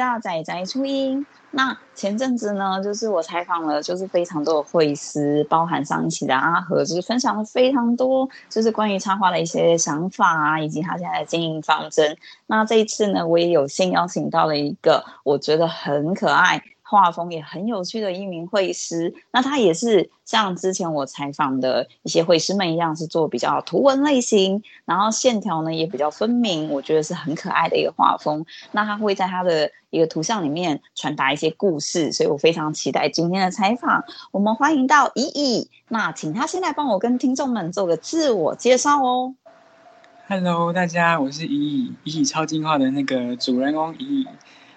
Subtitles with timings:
[0.00, 1.24] 大仔仔初音。
[1.52, 12.16] 那前阵子呢，就是我采访了，就是非常多的绘师，包含上一期的阿和，就是分享了非常多，就是关于插画的一些想法啊，以及他现在的经营方针。
[12.46, 16.62] 那这一次呢，我也有幸邀请到了一个我觉得很可爱。
[16.90, 28.44] 画风也很有趣的一名绘师，那他也是像之前我采访的一些绘师们一样，是做比较图文类型，然后线条呢也比较分明，我觉得是很可爱的一个画风。
[28.72, 34.02] 那他会在他的一个图像里面传达一些故事，所以我非常期待今天的采访。
[34.32, 39.36] 我们欢迎到乙乙，那请他先来帮我跟听众们做个自我介绍哦。
[40.26, 44.28] Hello，大家，我是乙乙，乙乙超进化的那个主人翁乙乙。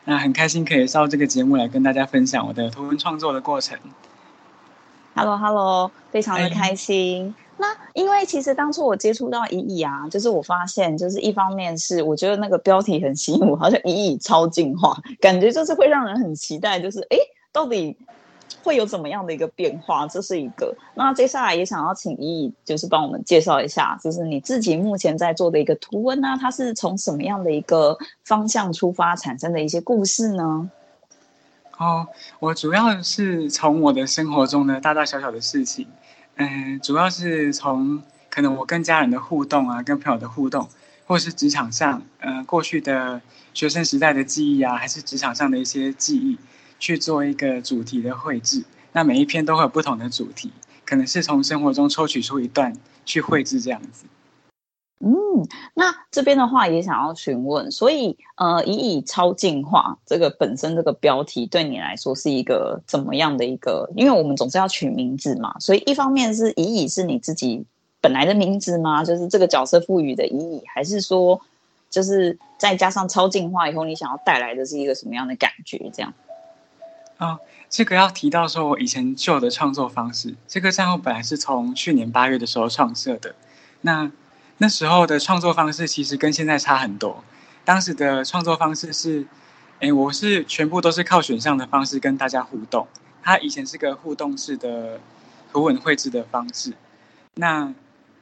[0.05, 3.77] 那很开心可以上这个节目来跟大家分享我的图文创作的过程。
[5.15, 7.33] Hello，Hello，hello, 非常的开心。
[7.37, 17.17] 哎、那因为其实当初我接触到乙乙啊，就是我发现，就是一方面是我觉得那个标题很吸引我，好像乙乙超进化，感觉就是会让人很期待，就是哎，
[17.51, 17.97] 到底。
[18.63, 20.07] 会有怎么样的一个变化？
[20.07, 20.73] 这是一个。
[20.95, 30.69] 那接下来也想要请乙乙，就是帮我们介绍一下，就是你自己目前在做的一个图文呢，它是从什么样的一个方向出发产生的一些故事呢？
[31.77, 32.07] 哦，
[32.39, 35.87] 我主要是从我的生活中的大大小小的事情，
[36.35, 40.69] 嗯，主要是从可能我跟家人的互动啊，跟朋友的互动，
[41.05, 43.21] 或是职场上，呃，过去的
[43.53, 46.37] 学生时代的记忆啊，还是职场上的一些记忆。
[46.83, 50.51] 去做一个主题的绘制，那每一篇都会有不同的主题，
[50.85, 52.73] 可能是从生活中抽取出一段
[53.05, 54.03] 去绘制这样子。
[54.99, 63.89] 嗯，那这边的话也想要询问，所以呃，乙乙超进化这个本身这个标题对你来说是一个怎么样的一个？
[63.95, 67.65] 因为我们总是要取名字嘛，所以一方面是乙乙是你自己
[68.01, 69.05] 本来的名字吗？
[69.05, 71.39] 就是这个角色赋予的乙乙，还是说
[71.89, 75.89] 就是再加上超进化以后，你想要带来的是一个什么样的感觉？
[75.93, 76.13] 这样？
[77.17, 83.35] 哦，这个要提到说，我以前旧的创作方式，这个账号本来是从去年八月的时候创设的。
[83.81, 84.11] 那
[84.57, 87.23] 那时候的创作方式其实跟现在差很多。
[87.65, 89.25] 当时的创作方式是，
[89.79, 92.87] 哎，我是全部都是靠选项的方式跟大家互动。
[93.21, 94.99] 它以前是个互动式的
[95.51, 96.73] 图文绘制的方式。
[97.35, 97.73] 那，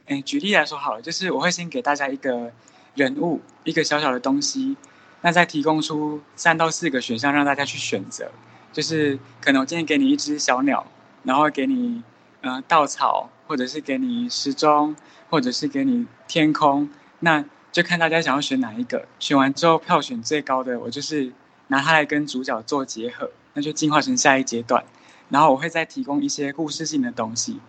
[0.05, 2.51] 哎，举例来说好了，就是我会先给大家一个
[2.93, 4.77] 人物，一个小小的东西，
[5.21, 8.31] 那再提供出三到四个选项让大家去选择。
[8.71, 10.85] 就是可能我今天给你一只小鸟，
[11.23, 12.01] 然后给你
[12.41, 14.95] 呃稻草，或者是给你时钟，
[15.29, 16.89] 或者是给你天空，
[17.19, 19.07] 那就看大家想要选哪一个。
[19.19, 21.31] 选完之后票选最高的，我就是
[21.67, 24.83] 拿它来跟主角做结合，那就进化成下一阶段。
[25.29, 27.59] 然后我会再提供一些故事性的东西，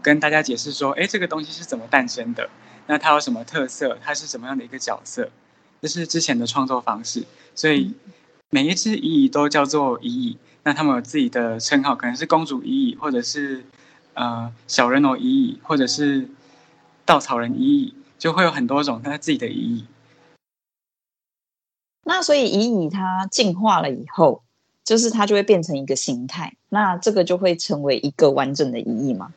[0.00, 2.48] 跟大家解释说，哎，这个东西是怎么诞生的？
[2.86, 3.96] 那它有什么特色？
[4.02, 5.30] 它是什么样的一个角色？
[5.80, 7.24] 这是之前的创作方式，
[7.54, 7.94] 所以
[8.50, 10.38] 每一只蚁蚁都叫做蚁蚁。
[10.64, 13.64] 那他们有自己的称号，可能是公主乙乙，或者是
[14.14, 16.28] 呃小人偶乙乙，或者是
[17.04, 19.86] 稻草人乙乙，就会有很多种他自己的乙乙。
[22.04, 24.44] 那所以乙乙它进化了以后，
[24.84, 29.32] 就是它就会变成一个形态，那这个就会成为一个完整的乙乙吗？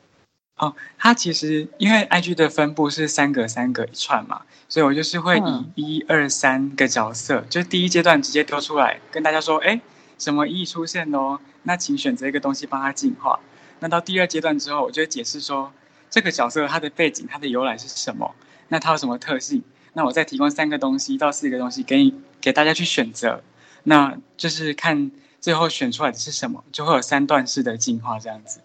[0.58, 5.66] 哦，它其实因为 IG 的分布是三格三格一串嘛，所以我就是会以
[5.98, 9.82] 一二三个角色，嗯、就第一阶段直接丢出来跟大家说，哎。
[10.18, 11.40] 什么一出现哦？
[11.64, 13.40] 那请选择一个东西帮他进化。
[13.80, 15.72] 那到第二阶段之后，我就会解释说，
[16.10, 18.34] 这个角色它的背景、它的由来是什么？
[18.70, 19.64] 那它有什么特性？
[19.94, 23.44] 那我再提供三个东西到四个东西给你，给大家去选择。
[23.84, 28.60] 那就是看最后选出来的是什么，就会有三段式的进化这样子。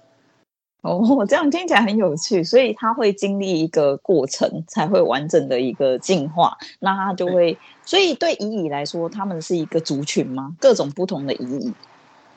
[0.83, 6.57] 哦，这样听起来很有趣，所以它会经历一个过程，才会完整的一个进化。
[6.79, 10.57] 那它就会，所以对乙乙来说，他们是一个族群吗？
[10.59, 11.73] 各种不同的乙乙。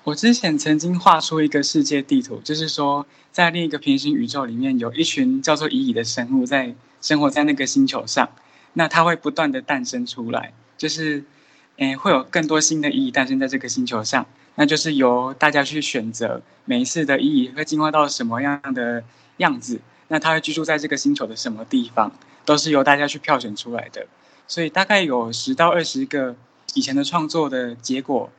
[0.04, 8.30] 我之前曾经画出一个世界地图，就是说，在另一个平行宇宙里面，有一群叫做乙乙的生物在生活在那个星球上。
[8.74, 11.24] 那它会不断的诞生出来，就是，
[11.78, 14.26] 诶，会有更多新的蚁蚁诞生在这个星球上。
[14.56, 19.04] 那就是由大家去选择每一次的乙乙会进化到什么样的
[19.38, 22.12] 样子，那它会居住在这个星球的什么地方，
[22.46, 24.06] 都是由大家去票选出来的。
[24.48, 26.36] 所以大概有十到二十个
[26.76, 28.30] 以前的创作的结果，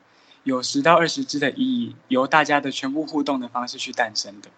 [0.45, 4.49] 有十到二十只的乙乙由大家的全部互动的方式去诞生的。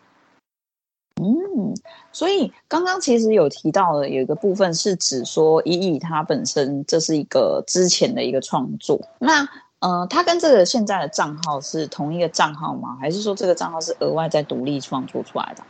[1.23, 1.75] 嗯，
[2.13, 9.49] 所以刚刚其实有提到的有一个部分是指说乙乙它本身这是一个之前的一个创作，那。
[9.81, 12.97] 呃，他跟这个现在的账号是同一个账号吗？
[13.01, 15.63] 还是说这个账号是额外再独立创作出来的？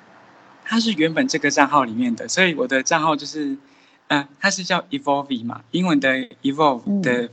[0.65, 3.51] 它是原本这个账号里面的，所以我的账号就是，
[4.09, 6.13] 嗯、呃，它是叫 Evolve 嘛，英文的
[6.43, 7.29] Evolve 的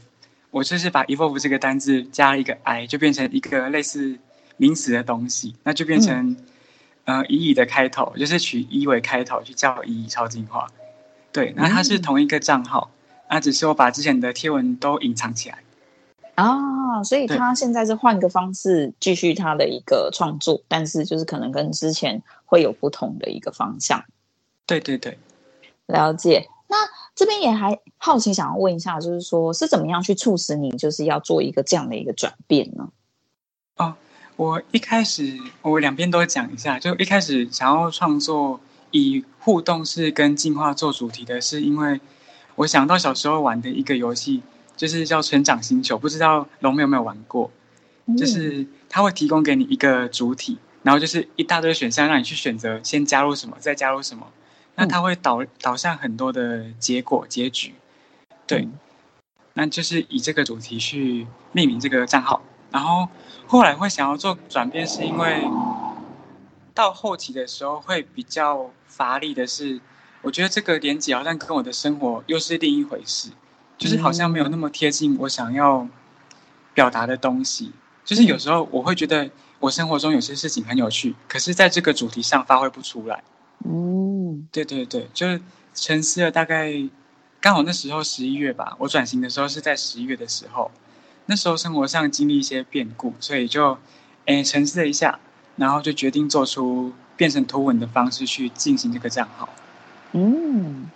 [0.52, 4.20] 我就是把 evolve 这个单字加了一个 i，就变成一个类似
[4.58, 6.38] 名词的东西，那就变成、
[7.06, 10.68] 嗯、呃以乙的开头，就是取一为开头去叫以乙超进化。
[11.32, 12.92] 对，那它是同一个账号，
[13.32, 15.63] 那、嗯、只是我把之前的贴文都隐藏起来。
[16.36, 24.04] 啊，所以他现在是换个方式继续他的一个创作，但是就是可能跟之前会有不同的一个方向。
[24.66, 25.18] 对对对，
[25.86, 26.48] 了解。
[26.68, 26.78] 那
[27.14, 32.90] 这边也还好奇，想要问一下，就是说是怎么样去促使你，就是要做一个这样的一个转变呢？
[33.76, 33.94] 哦，
[34.36, 38.60] 我一开始我两边都讲一下，就一开始想要创作
[38.90, 42.02] 以互动式跟进化做主题的，是因为
[42.56, 44.42] 我想到小时候玩的一个游戏。
[44.76, 47.52] 就是叫成长星球，不知道龙妹有没有玩过？
[48.18, 54.28] 就是它会提供给你一个主体，然后就是一大堆选项让你去选择，先加入什么，再加入什么。
[54.76, 57.74] 那它会导导向很多的结果结局。
[58.46, 58.68] 对，
[59.54, 62.42] 那就是以这个主题去命名这个账号。
[62.72, 63.08] 然后
[63.46, 65.48] 后来会想要做转变，是因为
[66.74, 69.80] 到后期的时候会比较乏力的是，
[70.24, 73.30] 我觉得这个连接好像跟我的生活又是另一回事。
[73.78, 75.88] 就是好像没有那么贴近我想要
[76.74, 77.72] 表达的东西。
[78.06, 79.30] 就是有时候我会觉得
[79.60, 83.24] 我生活中有些事情很有趣，可是在这个主题上发挥不出来。
[83.66, 85.42] 嗯，对对对，就是
[85.74, 86.74] 沉思了大概
[87.40, 90.70] 刚好那时候十一月吧，我转型的时候是在十一月的时候，
[91.28, 93.78] 那时候生活上经历一些变故，所以就
[94.26, 95.18] 哎沉思了一下，
[95.56, 99.48] 然后就决定做出变成图文的方式去进行这个账号。
[100.12, 100.90] 嗯，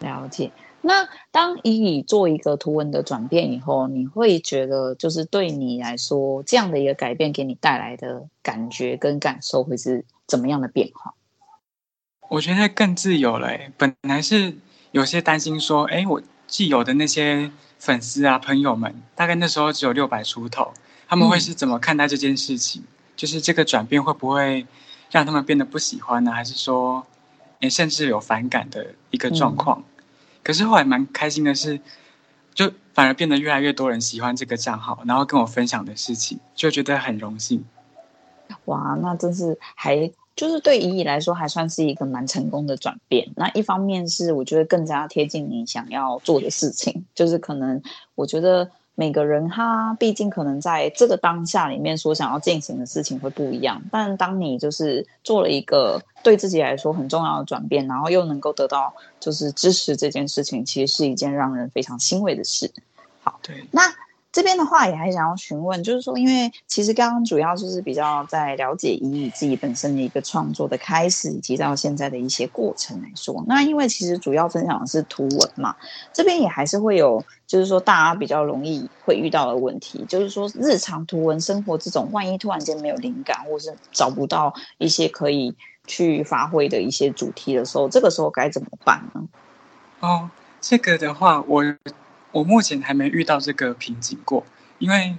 [0.00, 0.52] 了解。
[0.86, 11.12] 那当乙乙做一个图文的转变以后，你会觉得就是对你来说，这样的一个改变给你带来的感觉跟感受会是怎么样的变化？
[12.28, 13.50] 我觉得更自由了。
[13.76, 14.54] 本来是
[14.92, 17.50] 有些担心说，哎，我既有的那些
[17.80, 20.72] 粉丝啊朋友们，大概那时候只有六百出头，
[21.08, 22.82] 他们会是怎么看待这件事情？
[22.82, 22.86] 嗯、
[23.16, 24.64] 就是这个转变会不会
[25.10, 26.30] 让他们变得不喜欢呢？
[26.30, 27.04] 还是说，
[27.60, 29.80] 哎，甚至有反感的一个状况？
[29.80, 29.84] 嗯
[30.46, 31.80] 可是后来蛮开心的是，
[32.54, 37.64] 就反而变得越来越多人喜欢这个账号，然后跟我分享的事情，就觉得很荣幸。
[38.66, 43.28] 哇，那真是还就是对怡怡来说还算是一个蛮成功的转变。
[43.34, 47.82] 那一方面是我觉得更加贴近你想要做的事情，就是可能
[48.14, 48.70] 我觉得。
[48.96, 62.72] 每个人他毕竟可能在这个当下里面所想要进行的事情会不一样，但当你就是做了一个对自己来说很重要的转变，然后又能够得到就是支持，这件事情其实是一件让人非常欣慰的事。
[63.22, 63.82] 好，对，那。
[64.36, 75.74] 这边的话也还想要询问，就是说，因为其实刚刚主要就是比较在了解以你自己本身的一个创作的开始，以及到现在的一些过程来说，那因为其实主要分享的是图文嘛，
[76.12, 85.54] 这边也还是会有，就是说大家比较容易会遇到的问题，就是说日常图文生活这种，万一突然间没有灵感，或是找不到一些可以
[85.86, 89.26] 去发挥的一些主题的时候，这个时候该怎么办呢？
[90.00, 90.28] 哦，
[90.60, 91.64] 这个的话我。
[92.32, 94.44] 我目前还没遇到这个瓶颈过，
[94.78, 95.16] 因为，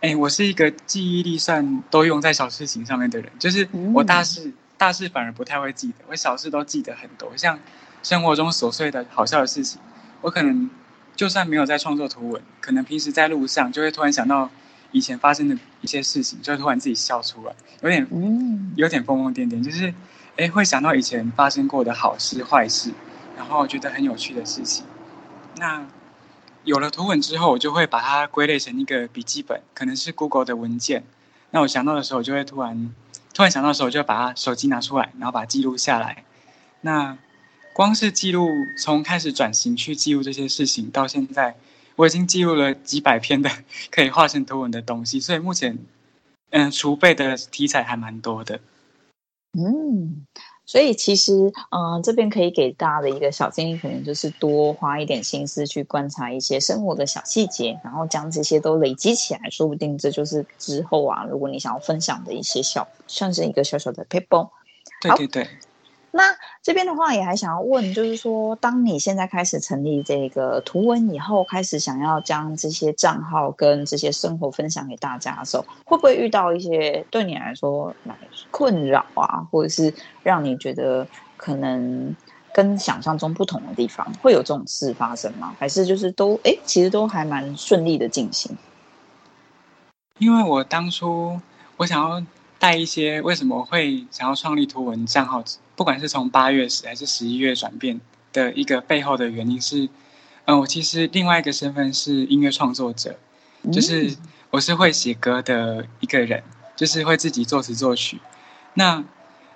[0.00, 7.30] 哎，我是一个记忆力算都用在小事情上面的人，就是我大事、嗯、大事反而不太会记得，我小事都记得很多。
[7.36, 7.58] 像
[8.02, 9.80] 生活中琐碎的好笑的事情，
[10.22, 10.68] 我可能
[11.14, 14.50] 就算没有在创作图文，可能平时在路上就会突然想到
[14.90, 18.08] 以前发生的一些事情，就会突然自己笑出来，有点
[18.74, 19.94] 有点疯疯癫癫，就是
[20.36, 22.90] 哎会想到以前发生过的好事坏事，
[23.36, 24.84] 然后觉得很有趣的事情，
[25.56, 25.86] 那。
[26.64, 31.04] 有了图文之后，我就会把它归类成一个笔记本，可能是 Google 的文件。
[31.50, 32.94] 那我想到的时候，就会突然
[33.32, 36.24] 突然想到的时候，我就把它手机拿出来，然后把它记录下来。
[36.82, 37.16] 那
[37.72, 38.48] 光是记录，
[38.78, 41.56] 从开始转型去记录这些事情，到现在，
[41.96, 43.50] 我已经记录了几百篇的
[43.90, 45.18] 可以画成图文的东西。
[45.18, 45.78] 所以目前，
[46.50, 48.60] 嗯、储备的题材还蛮多的。
[49.58, 50.26] 嗯。
[50.70, 51.32] 所以其实，
[51.70, 64.48] 嗯、呃，这边可以给大家的一个小建议，可能就是多花一点心思去观察一些生活的小细节，然后将这些都累积起来，说不定这就是之后啊，如果你想要分享的一些小，算是一个小小的 paper。
[65.00, 65.48] 对对对。
[66.12, 77.94] 那这边的话也还想要问，就是说，当你现在开始成立这个图文以后，开始想要将这些账号跟这些生活分享给大家的时候，会不会遇到一些对你来说
[78.50, 82.14] 困扰啊，或者是让你觉得可能
[82.52, 85.54] 跟想象中不同的地方，会有这种事发生吗？
[85.60, 88.56] 还是就是都哎，其实都还蛮顺利的进行？
[90.18, 91.40] 因为我当初
[91.76, 92.20] 我想要
[92.58, 95.40] 带一些，为什么会想要创立图文账号？
[95.80, 97.98] 不管是从八月十还是十一月转变
[98.34, 99.88] 的一个背后的原因是，
[100.44, 103.18] 嗯，我其实另外一个身份是音乐创作者，
[103.72, 104.14] 就是
[104.50, 106.42] 我是会写歌的一个人，
[106.76, 108.20] 就是会自己作词作曲。
[108.74, 109.02] 那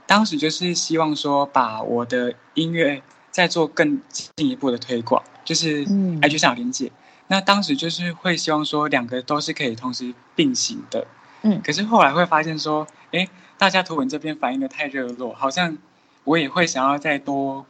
[0.06, 5.84] 当时就是希望说，把我的音乐再做更进一步的推广，就是
[6.22, 6.90] 哎，就想连接。
[7.26, 11.06] 那当时就是会希望说，两个都是可以同时并行的。
[11.42, 13.28] 嗯，可是后来会发现说，哎，
[13.58, 15.76] 大家图文这边反应的太热络，好像
[16.24, 17.64] 我也会想要再多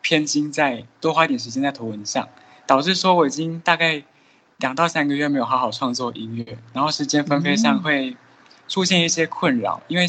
[0.00, 2.28] 偏心，在多花一点时间在图文上，
[2.66, 4.02] 导致说我已经大概
[4.58, 8.16] 两到三个月没有好好创作音乐，然后时间分配上会
[8.68, 10.06] 出现一些困扰，因为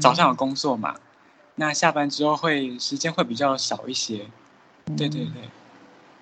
[0.00, 0.94] 早上有工作嘛。
[1.56, 4.26] 那下班之后会时间会比较少一些，
[4.96, 5.50] 对对对，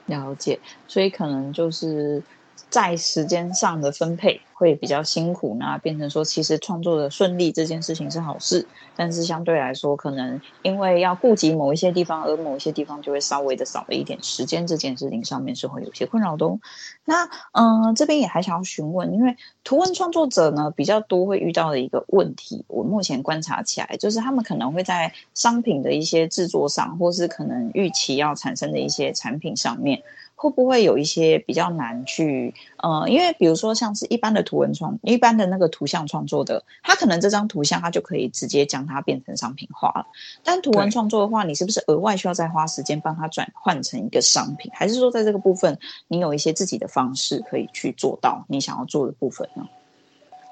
[0.06, 0.58] 了解，
[0.88, 2.22] 所以可能就是
[2.68, 4.40] 在时间上的分配。
[4.60, 16.60] 会比较辛苦，那变成说，其实创作的顺利这件事情是好事，但是相对来说，可能因为要顾及某一些地方，而某一些地方就会稍微的少了一点时间，这件事情上面是会有些困扰的哦。
[17.06, 30.02] 那嗯、呃，这边也还想要询问，因为图文创作者呢比较多会遇到的一个问题，我目前观察起来，就是他们可能会在商品的一些制作上，或是可能预期要产生的一些产品上面。
[30.40, 40.06] 会不会有一些比较难去呃，因为比如说像是一般的图文创，一般的那个图像创作的，它可能这张图像它就可以直接将它变成商品化了。
[40.42, 44.70] 但图文创作的话，你是不是额外需要再花时间帮它转换成一个商品？
[44.72, 45.78] 还是说在这个部分
[46.08, 49.68] 你有一些自己的方式可以去做到你想要做的部分呢？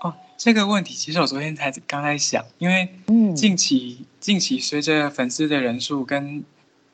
[0.02, 6.45] 哦，这个问题其实我昨天才刚才想，因为嗯，近期、嗯、近期随着粉丝的人数跟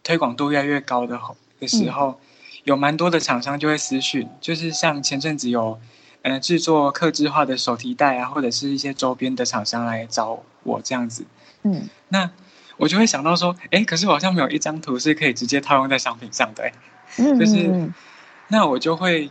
[0.05, 1.19] 推广度越来越高的
[1.59, 2.11] 的时候。
[2.11, 2.17] 嗯
[2.65, 5.79] 有蛮多的厂商就会私讯，就是像前阵子有，
[6.23, 11.27] 呃，制作客制化的手提袋啊，或者是一些周边的厂商来找我这样子。
[11.63, 12.31] 嗯，那
[12.79, 16.73] 我就会想到说，哎，可是我好像没有一张图是可以直接套用在商品上的，
[17.19, 17.91] 嗯， 就是，
[18.49, 19.31] 那我就会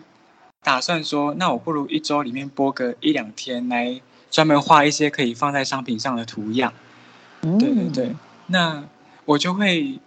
[0.62, 4.00] 打算说，那我不如一周里面播个一两天来
[4.30, 6.72] 专门画一些可以放在商品上的图样。
[7.42, 8.16] 嗯，对对对，
[8.48, 8.84] 那
[9.26, 10.00] 我就会。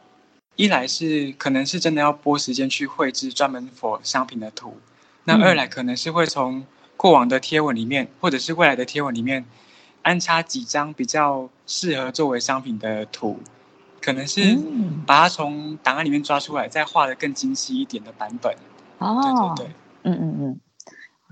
[0.56, 4.78] 一来是可能是真的要拨时间去绘制专门 for 商品的图，
[5.24, 6.64] 那二来可能是会从
[6.96, 9.44] 过往的贴文里面，或者是未来的贴文里面
[10.00, 13.38] 安插几张比较适合作为商品的图，
[14.00, 14.56] 可能是
[15.06, 18.56] 把它从档案里面抓出来，再画的更精细一点的版本。
[18.98, 20.60] 哦，对对对，嗯嗯嗯，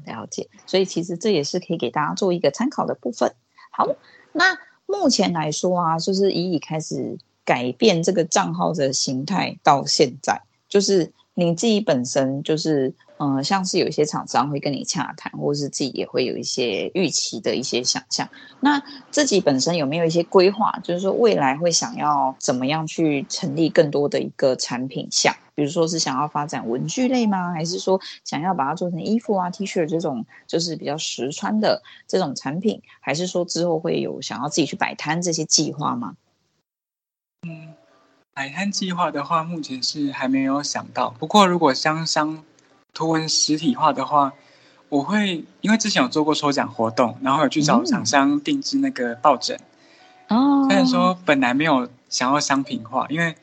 [0.05, 0.51] 了解。
[0.67, 3.35] 所以其实这也是可以给大家做一个参考的部分。
[3.71, 3.89] 好，
[4.33, 7.17] 那目前来说啊，就是以已开始。
[7.45, 18.29] 改变这个账号的形态到现在，就是你自己本身就是，嗯、像是有一些厂商会跟你洽谈，或是自己也会有一些预期的一些想象。
[18.61, 20.73] 那自己本身有没有一些规划？
[20.83, 25.35] 就是说未来会想要怎么样去成立更多的一个产品项？
[25.57, 27.53] 比如说是想要发展文具类吗？
[27.53, 32.81] 还是说想要把它做成衣服啊、T 恤这种，就是比较实穿的这种产品？
[33.01, 36.17] 还是说之后会有想要自己去摆摊这些计划吗？
[37.47, 37.75] 嗯，
[38.33, 41.11] 摆摊计划的话，目前是还没有想到。
[41.11, 42.43] 不过，如果香香
[42.95, 44.33] 图文实体化的话，
[44.89, 49.59] 我会因为之前有做过抽奖活动，然后有去找厂商定制那个抱枕。
[50.29, 53.35] 哦，虽然说本来没有想要商品化，因为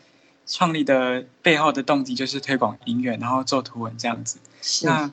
[0.47, 4.39] 创立的背后的动机就是推广音乐，然后做图文这样子。
[4.63, 4.87] 是。
[4.87, 5.11] 那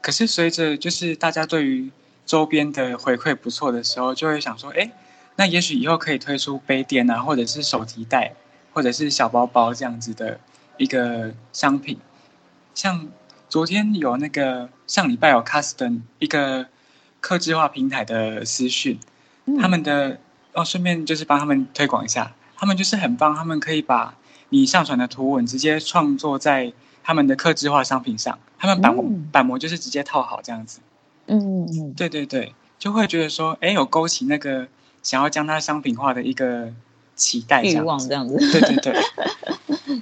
[0.00, 1.90] 可是随着就是大家对于
[2.24, 4.90] 周边的回馈不错的时候，就会想说，哎。
[5.36, 8.34] 那也许以后可以推出杯垫啊，或者是手提袋，
[8.72, 10.38] 或者是小包包这样子的
[10.76, 11.98] 一个商品。
[12.74, 13.08] 像
[13.48, 16.66] 昨天有那个上礼拜有 Custom 一个
[17.20, 19.00] 客制化平台的私讯，
[19.46, 20.18] 嗯、他们的
[20.52, 24.14] 哦，顺便就是帮他们推广一下，他们就是很棒，他们可以把
[24.50, 26.72] 你上传的图文直接创作在
[27.02, 30.80] 他们的客制化商品上，他们板模、嗯、板模就是直接套好这样子。
[31.26, 34.68] 嗯嗯嗯，对对对，就会觉得说，哎，有勾起那个。
[35.02, 36.72] 想要将它商品化的一个
[37.16, 38.94] 期待欲望，这样子，对对对，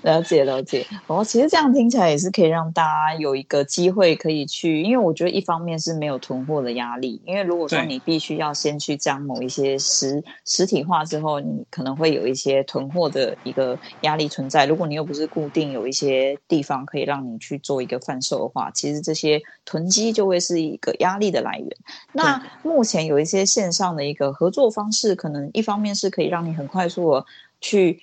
[0.03, 0.87] 了解了解。
[1.07, 14.67] 哦，其实这样听起来也是可以让大家有一个机会可以去，因为我觉得一方面是没有囤货的压力，因为如果说你必须要先去将某一些实实体化之后，你可能会有一些囤货的一个压力存在。
[14.67, 21.69] 如果你又不是固定有一些地方可以让你去做一个贩售的话，其实这些囤积就会是一个压力的来源。
[22.13, 27.01] 那目前有一些线上的一个合作方式，可能一方面是可以让你很快速。
[27.63, 28.01] 去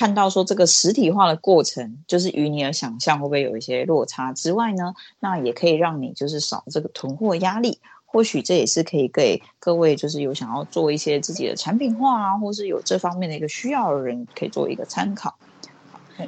[0.00, 4.94] 看到说这个实体化的过程，就是与你的想象会不会有一些落差之外呢？
[5.18, 7.78] 那也可以让你就是少这个囤货压力。
[8.06, 15.36] 或许这也是可以给各位就是有想要做一些自己的产品化啊，或是有这方面的一个需要的人，可以做一个参考。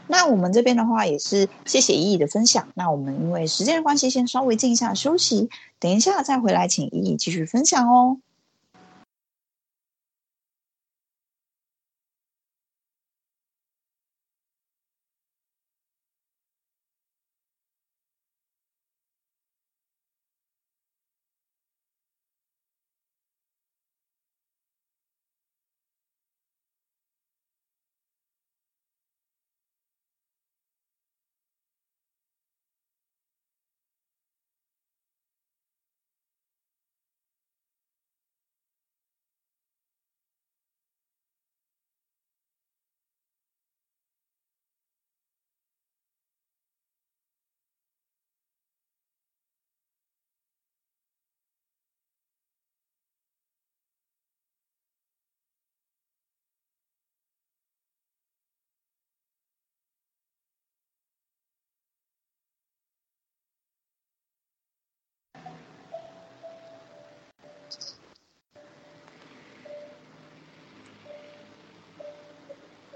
[0.06, 2.68] 那我们这边的话也是谢谢依依的分享。
[2.74, 5.48] 那我们因为时间的关系，先稍微静一下休息，
[5.80, 8.18] 等一下再回来，请依依继续分享哦。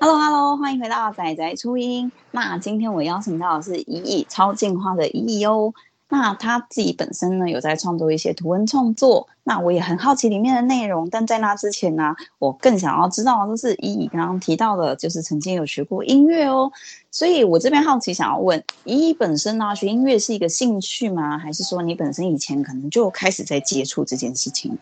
[0.08, 2.12] Hello，Hello，欢迎回到仔仔初音。
[2.30, 5.74] 那今天我邀请到的是依依，超进化的依依哦。
[6.08, 9.26] 那他自己本身呢，有在创作一些图文创作。
[9.42, 16.70] 那我也很好奇里面的内容，但在那之前呢，我更想要知道的就是依依刚刚提到的，就是曾经有学过音乐哦。
[17.10, 21.36] 所以我这边好奇想要问，依依本身呢，学音乐是一个兴趣吗？
[21.36, 24.78] 还是说你本身以前可能就开始在接触这件事情？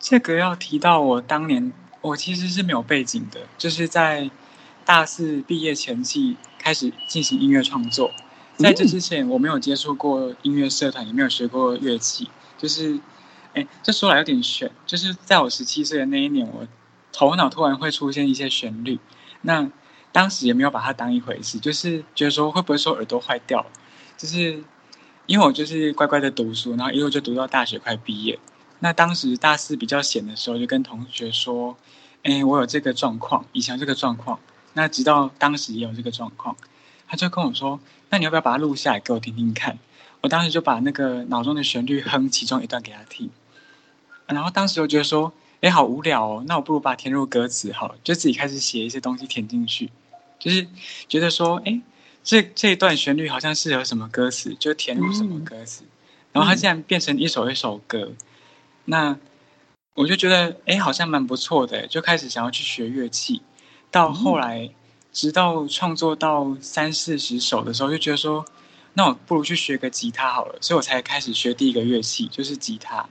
[0.00, 1.70] 这个要提到我当年，
[2.08, 4.30] 我其实是没有背景的，就是在
[4.84, 8.10] 大四毕业前夕开始进行音乐创作。
[8.56, 12.28] 在这之前，我没有接触过音乐社团，也没有学过乐器。
[12.56, 12.98] 就是，
[13.54, 14.70] 哎，这说来有点悬。
[14.86, 16.66] 就是在我十七岁的那一年，我
[17.12, 18.98] 头脑突然会出现一些旋律，
[19.42, 19.70] 那
[20.10, 23.64] 当时也没有把它当一回事，就是觉得说会不会说耳朵坏掉？
[24.16, 24.64] 就是
[25.26, 28.38] 因为我就是乖乖的读书，然后一路就读到大学快毕业。
[28.80, 31.76] 那当时大四比较闲的时候，就跟同学说，
[32.22, 34.38] 哎，我有这个状况，以前这个状况。
[34.74, 36.56] 那直到当时也有这个状况。
[37.10, 39.78] 他就跟我说：“那你要不要把它录下来给我听听看？”
[40.20, 43.30] 我当时就把那个脑中的旋律哼其中一段给他听，
[44.26, 49.90] 然后当时我觉得说：“哎，好无聊哦，那我不如把它填入歌词好了，就自己开始写一些东西填进去，
[50.38, 50.68] 就是
[51.08, 51.80] 觉得说，哎，
[52.22, 55.84] 这这一段旋律好像适合什么歌词，就填入什么歌词，
[56.32, 58.12] 然后它竟然变成一首一首歌，
[58.88, 59.16] 那
[59.94, 63.42] 我就觉得，哎，好像蛮不错的，就开始想要去学乐器，
[63.90, 64.70] 到后来。”
[65.10, 68.44] 直到创作到三四十首的时候，就觉得说，
[68.92, 73.08] 那我不如去学个吉他好了，所以我才开始学第一个乐器，就是吉他，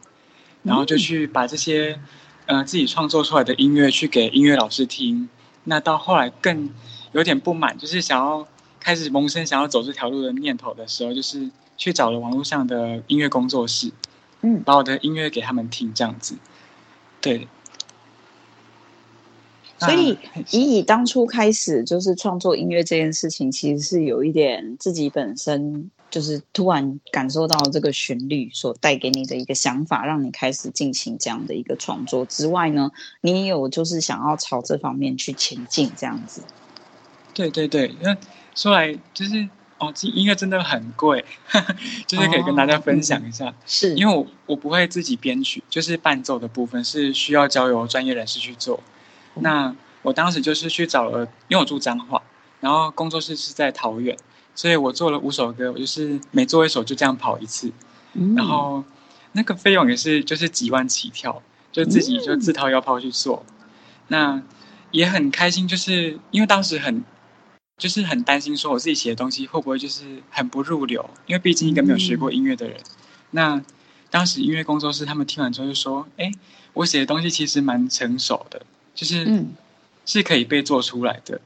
[0.62, 2.00] 然后就去把这些，
[2.46, 5.28] 呃，自己创作出来的音乐去给音乐老师听。
[5.66, 6.70] 那到后来更
[7.12, 8.48] 有点不满，就是想要
[8.80, 13.92] 开始萌生想要走这条路的念头的时候，就是去找了网络上的音乐工作室，
[14.42, 16.36] 嗯，把我的音乐给他们听，这样子，
[17.22, 17.48] 对。
[19.80, 20.18] 所以，
[20.50, 36.42] 以以当初开始就是创作音乐这件事情，其实是有一点自己本身就是突然感受到这个旋律所带给你的一个想法，让你开始进行这样的一个创作之外呢，你也有就是想要朝这方面去前进这样子。
[37.36, 38.18] 对对对，那
[38.56, 39.48] 说来就是
[39.80, 41.24] 哦，这音乐真的很贵，
[42.08, 43.96] 就是可以跟大家分享一下，哦嗯、是。
[43.96, 48.82] 因为我我不会自己编曲，就是伴奏的部分是需要交由专业人士去做。
[49.36, 52.22] 那我当时就是去找了，因为我住彰化，
[52.60, 54.18] 然后工作室是在桃园，
[54.56, 57.72] 所以我做了五首歌，我就是每做一首就这样跑一次，
[58.14, 58.84] 嗯、然后
[59.34, 63.54] 那个费用也是就是几万起跳，就自己就自掏腰包去做，嗯、
[64.08, 64.42] 那
[64.90, 67.04] 也很开心，就是因为当时很
[67.78, 72.84] 就是很担心说我自己写的东西会不会就是很不入流，因为毕竟一个没有学过音乐的人，嗯、
[73.32, 73.64] 那
[74.10, 76.32] 当时音乐工作室他们听完之后就说，哎，
[76.74, 78.66] 我写的东西其实蛮成熟的。
[78.96, 79.52] 就是，嗯，
[80.08, 81.40] 是可以被做出来的。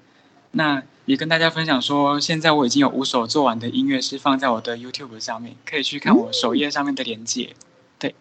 [0.52, 7.54] 那也跟大家分享说，现在我已经有五首做完的音乐是放在我的 YouTube 上面，可以去看我首页上面的连接。
[8.00, 8.16] 对，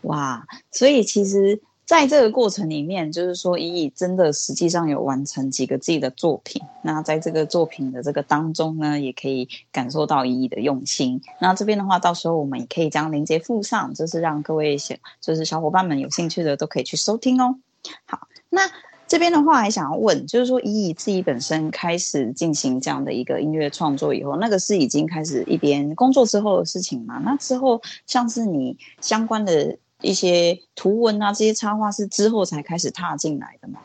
[0.00, 6.60] 哇，所以其实在这个过程里面，就是说依依真的实际上有完成几个自己的作品。
[6.82, 11.22] 那在这个作品的这个当中呢，也可以感受到依依的用心。
[11.40, 17.56] 那这边的话，到时候我们也可以将连接附上，就是让各位小就是小伙伴们有兴趣的都可以去收听哦。
[18.06, 18.62] 好，那
[19.06, 27.20] 这边的话还想要问，就是说依依自己本身开始进行这样的一个音乐创作以后，那个是已经开始一边工作之后的事情吗？
[27.24, 33.80] 那之后像是你相关的一些图文啊，这些插画是之后才开始踏进来的吗？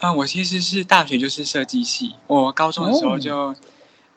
[0.00, 3.54] 啊，我其实是大学就是设计系，我高中的时候就，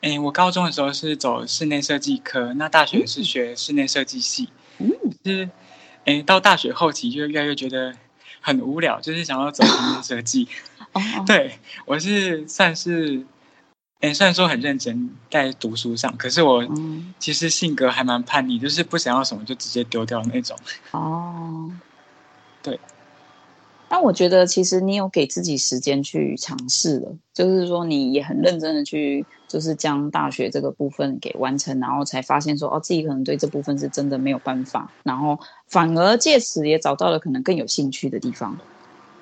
[0.00, 4.90] 哎、哦，我高中的时候是走室内设计科，那大学是学室内设计系，嗯，
[5.22, 5.48] 就是，
[6.04, 7.94] 哎，到大学后期就越来越觉得
[8.40, 10.48] 很无聊，就是想要走平面设计。
[10.92, 13.24] 哦，对，我是算是，
[14.00, 16.62] 哎，虽然说很认真在读书上，可是我
[17.18, 20.56] 其实性格还蛮叛逆，就是不想要什么就直接丢掉那种。
[20.92, 21.70] 哦，
[22.62, 22.78] 对。
[23.88, 38.58] 但我觉得，其实你有给自己时间去尝试了，就是说你也很认真的去，就是将大学这个部分给完成，然后才发现说，哦，自己可能对这部分是真的没有办法，然后反而借此也找到了可能更有兴趣的地方。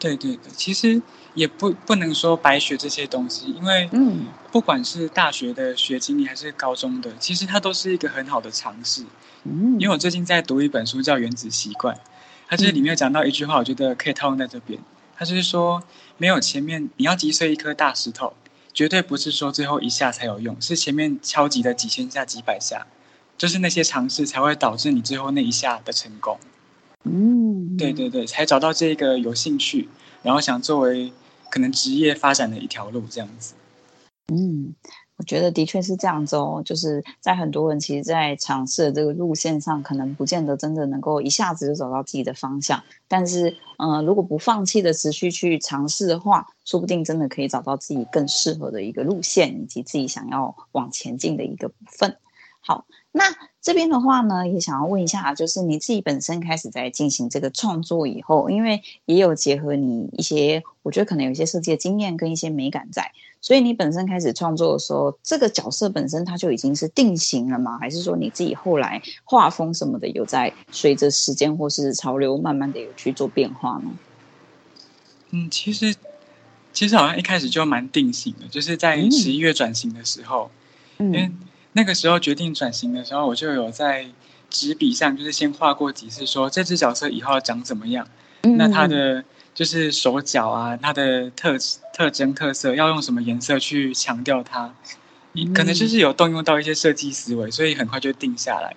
[0.04, 1.00] 对对对，其实
[1.32, 9.02] 也不不能说白学这些东西，因为嗯，不管是大学的学经历还是高中的，其实它都是一个很好的尝试。
[9.44, 11.94] 嗯，因为我最近在读一本书叫《原子习惯》。
[12.46, 14.78] 他这里面有讲到一句话，我觉得可以套用在这边。
[15.16, 15.82] 它就是说，
[16.18, 18.34] 没有前面你要击碎一颗大石头，
[18.74, 22.86] 绝对不是说最后一下才有用，是前面敲击的几千下、几百下，
[23.38, 26.38] 就是那些尝试才会导致你最后那一下的成功。
[27.04, 29.88] 嗯，对对对，才找到这个有兴趣，
[30.22, 31.12] 然后想作为
[31.50, 33.54] 可能职业发展的一条路这样子。
[34.32, 34.74] 嗯。
[35.16, 42.82] 我觉得的确是这样子哦，就是在很多人其实，在尝试的这个路线上，可能不见得真的能够一下子就找到自己的方向。
[43.06, 52.16] 但是，呃，如果不放弃的持续去尝试的话，说不定真的可以找到自己更适合的一个路线，以及自己想要往前进的一个部分。
[52.58, 53.26] 好，那
[53.64, 63.10] 这边的话呢，也想要问一下，就是你自己本身开始在进行这个创作以后，因为也有结合你一些，我觉得可能有一些设计的经验跟一些美感在。
[63.40, 67.78] 所以你本身开始创作的时候，这个角色本身它就已经是定型了吗？
[67.78, 73.90] 还是说你自己后来画风什么的有在随着时间或是潮流慢慢的有去做变化呢？
[75.30, 75.94] 嗯，其实
[76.74, 80.50] 其实好像一开始就蛮定型的，就是在十一月转型的时候，
[80.98, 81.30] 嗯，因为
[81.74, 84.06] 那个时候决定转型的时候，我就有在
[84.48, 88.08] 纸笔上就是先画过几次，说这只角色以后要长怎么样，
[88.42, 89.22] 嗯，那他的。
[89.54, 91.56] 就是手脚啊，它的特
[91.92, 94.74] 特征特色要用什么颜色去强调它？
[95.30, 98.74] 你可能就是有动用到一些设计思维，所以很快就定下来。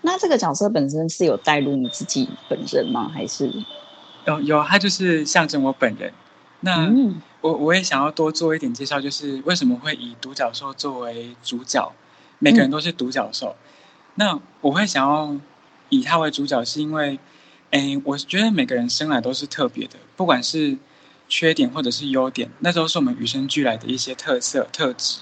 [0.00, 3.08] 那这个角色本身是有带入你自己本人吗？
[3.14, 3.48] 还是
[4.26, 4.64] 有有？
[4.64, 6.12] 他就是象征我本人。
[6.60, 6.90] 那
[7.40, 11.92] 我我也想要多做一点介绍，就是为什么会以独角兽作为主角？
[12.38, 13.56] 每个人都是独角兽。
[14.14, 15.36] 那我会想要
[15.88, 17.18] 以他为主角，是因为。
[17.72, 20.78] 哎，我觉得每个人生来都是特别的，不管是
[21.28, 25.18] 缺点或者是优点，那都是我们与生俱来的一些特色特质。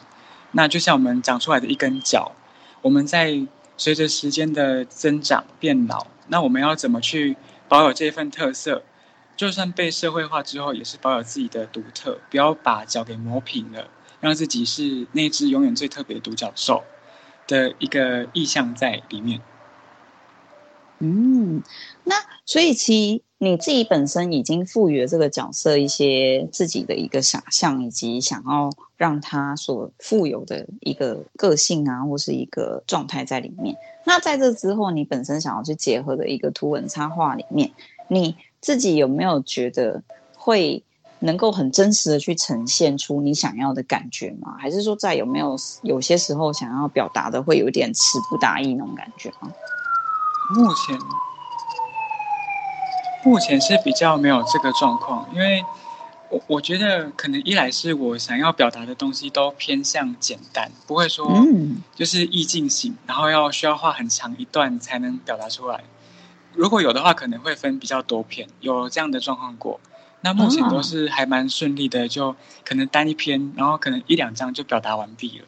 [0.52, 2.32] 那就像我们长出来的一根脚，
[2.82, 3.44] 我们在
[3.78, 7.34] 随着时间的增长变老，那我们要怎么去
[7.66, 8.82] 保有这份特色？
[9.36, 13.88] 就算被社会化之后，也是保有自己的独特，不要把脚给磨平了，
[14.20, 16.82] 让自己是那只永远最特别的独角兽
[17.46, 19.40] 的一个意象在里面。
[21.00, 21.62] 嗯，
[22.04, 22.14] 那
[22.46, 33.76] 所以其实你自己本身已经赋予了这个角色一些自己的一个想象，以及想要让他所富有的一个个性啊，或是一个状态在里面。
[34.04, 37.72] 那在这之后，你本身想要去结合的一个图文插画里面，
[38.08, 40.02] 你自己有没有觉得
[40.34, 40.82] 会
[41.18, 44.56] 能够很真实的去呈现出你想要的感觉吗？
[44.58, 49.52] 还是说在有没有有些时候想要表达的会有点词不达意那种感觉吗？
[50.54, 50.98] 目前，
[53.22, 55.62] 目前是比较没有这个状况，因为
[56.30, 61.46] 我我觉得可能一来是我想要表达的东西都偏向简单，不会说
[61.94, 65.84] 就是意境型，然后要需要画很长一段才能表达出来。
[66.54, 69.80] 如果有的话，可能会分比较多篇，有这样的状况过。
[70.20, 75.44] 那目前都是还蛮顺利的，就可能单一篇，然后可能一两张就表达完毕了。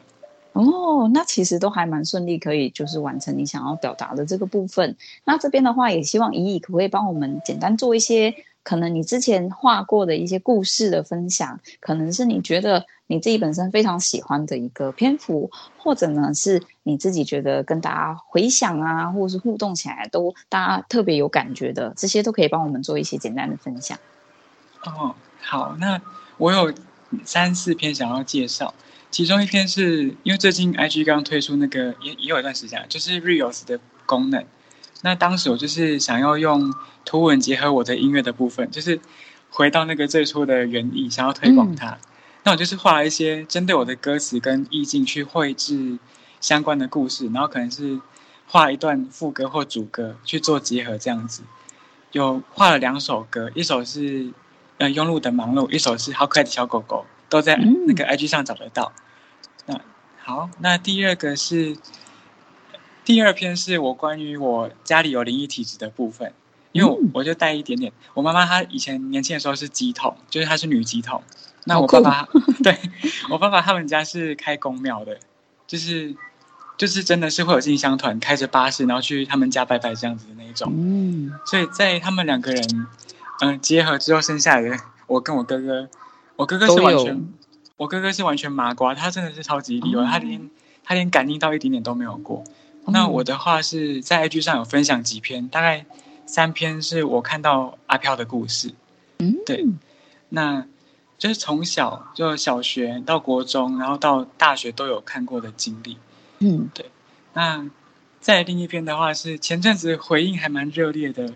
[0.53, 4.95] 哦，那其实都还蛮顺利，可以就是完成你想要表达的这个部分。
[5.23, 23.97] 那这边的话，也希望怡怡可不可以帮我们简单做一些可能你之前画过的一些故事的分享，可能是你觉得你自己本身非常喜欢的一个篇幅，或者呢是你自己觉得跟大家回想啊，或者是互动起来都大家特别有感觉的，这些都可以帮我们做一些简单的分享。
[24.85, 25.99] 哦，好，那
[26.37, 26.73] 我有
[27.23, 28.73] 三四篇想要介绍。
[29.09, 34.43] 其中一篇是因为最近 IG 刚推出那个也也有一段时间，就是 Reels 的功能。
[35.01, 36.73] 那当时我就是想要用
[37.05, 38.99] 图文结合我的音乐的部分，就是
[39.49, 41.91] 回到那个最初的原意，想要推广它。
[41.91, 41.97] 嗯、
[42.47, 45.99] 那我就是画了一些针对我的歌词跟意境去绘制
[46.39, 47.99] 相关的故事，然后可能是
[48.47, 51.43] 画一段副歌或主歌去做结合这样子。
[52.13, 54.31] 有画了两首歌，一首是
[54.77, 58.93] 呃庸碌的忙碌，一首是好可爱的小狗狗，都在那个 IG 上找得到。
[59.65, 59.81] 嗯、那
[60.23, 61.75] 好，那第二个是
[63.03, 66.33] 第二篇是我关于我家里有灵异体质的部分，
[66.71, 67.91] 因为我我就带一点点。
[68.13, 71.21] 我妈妈她以前年轻的时候是鸡桶，就是她是女乩童。
[71.67, 72.27] 那我爸爸
[72.63, 72.77] 对
[73.29, 75.19] 我爸爸他们家是开公庙的，
[75.67, 76.15] 就是。
[76.77, 80.71] 就是真的是会有进香团开着巴士，然后去他们家拜拜这样子的那一种。
[80.77, 82.63] 嗯，所以在他们两个人
[83.41, 84.77] 嗯、呃、结合之后生下来的，
[85.07, 85.89] 我跟我哥哥，
[86.35, 87.27] 我哥哥是完全，
[87.77, 90.49] 我哥哥是完全麻瓜，他真的是超级厉害，哦、他连
[90.83, 92.43] 他连感应到一点点都没有过。
[92.83, 95.83] 哦、那我的话是在 IG 上有分享几篇，大概
[96.27, 98.71] 三篇是我看到阿飘的故事。
[99.17, 99.65] 嗯，对，
[100.29, 100.63] 那
[101.17, 105.97] 就是从小就小学到国中，然后到大学都有看过的经历。
[106.39, 106.91] 嗯，对。
[107.33, 107.69] 那
[108.19, 111.33] 在另一篇的话是前阵子回应还蛮热烈的。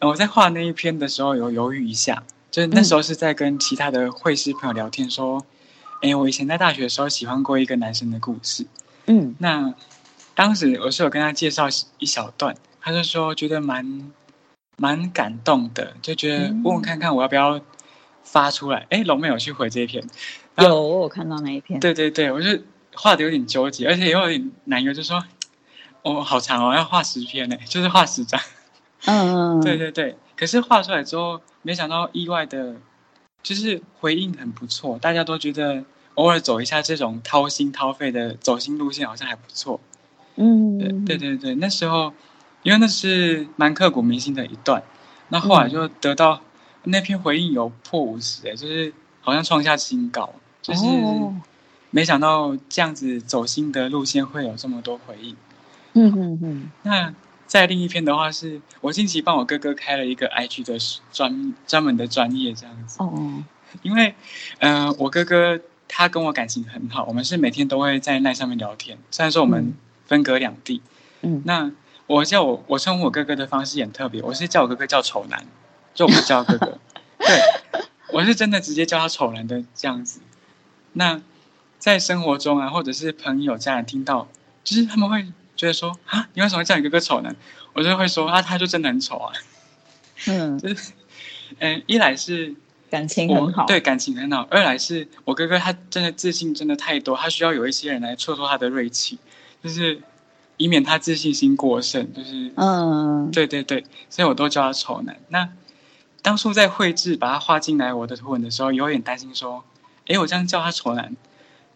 [0.00, 5.42] 我在画那一篇的时候有犹豫一下，就是那时候是在跟其他的绘师朋友聊天，说
[6.02, 8.66] ：“哎、嗯，我以前在大学的时候喜欢过一个男生的故事。”
[9.06, 9.72] 嗯，那
[10.34, 14.12] 当时我是有跟他介绍一小段，他就说觉得蛮
[14.76, 17.60] 蛮感动的，就觉得问问看看我要不要
[18.24, 18.80] 发出来。
[18.90, 20.02] 哎、嗯，龙妹有去回这一篇？
[20.58, 21.78] 有，我有看到那一篇。
[21.78, 22.48] 对对对，我就。
[22.96, 25.20] 画的有点纠结，而且也有点难，有就说，
[26.02, 28.40] 哦，好长哦，要画十篇呢，就是画十张。
[29.06, 30.16] 嗯， 对对对。
[30.36, 32.76] 可是画出来之后，没想到意外的，
[33.42, 35.84] 就是回应很不错，大家都觉得
[36.14, 39.80] 偶尔走一下这种掏心掏肺的走心路线，好像还不错。
[40.36, 42.12] 嗯，对对对对，那时候
[42.62, 44.80] 因为那是蛮刻骨铭心的一段，
[45.30, 46.40] 那后来就得到
[46.84, 50.84] 那篇回应有破五十，哎，就是好像创下新高，就是。
[50.84, 51.34] 哦
[51.94, 55.36] 没想到这样子走心的路线会有这么多回应，
[55.92, 56.70] 嗯嗯嗯。
[56.82, 57.14] 那
[57.46, 60.76] 在另一篇的话是，是我近期帮我哥哥开了一个 IG 的
[61.12, 62.96] 专专门的专业这样子。
[63.00, 63.44] 哦。
[63.82, 64.12] 因为，
[64.58, 68.98] 嗯、呃，我哥哥他跟我感情很好，我们是每天都会在那上面聊天。
[69.12, 69.72] 虽然说我们
[70.04, 70.82] 分隔两地，
[71.22, 71.42] 嗯。
[71.44, 71.70] 那
[72.08, 75.46] 我叫我我称呼我哥哥的方式也很特别，我是叫我哥哥叫丑男，
[75.94, 76.78] 就我不叫哥哥。
[77.18, 77.40] 对，
[78.12, 80.20] 我是真的直接叫他丑男的这样子。
[80.92, 81.20] 那。
[81.76, 84.26] 在生活中啊，或者是朋友、家人听到，
[84.62, 85.22] 就是他们会
[85.54, 87.36] 觉得说啊，你为什么叫你哥哥丑男？
[87.74, 89.30] 我就会说啊，他就真的很丑啊。
[90.26, 90.92] 嗯，就是，
[91.58, 92.54] 嗯，一来是
[92.88, 99.18] 感情很好，对，感情很好；二来是我哥哥他真的自信真的太多，他需要有一些人来挫挫他的锐气，
[99.62, 100.00] 就是
[100.56, 102.10] 以免他自信心过剩。
[102.14, 105.20] 就是，嗯，对对对，所以我都叫他丑男。
[105.28, 105.50] 那
[106.24, 109.62] 当初在绘制把它画进来我的图文的时候，有点担心说，
[110.06, 111.14] 哎，我这样叫他丑男。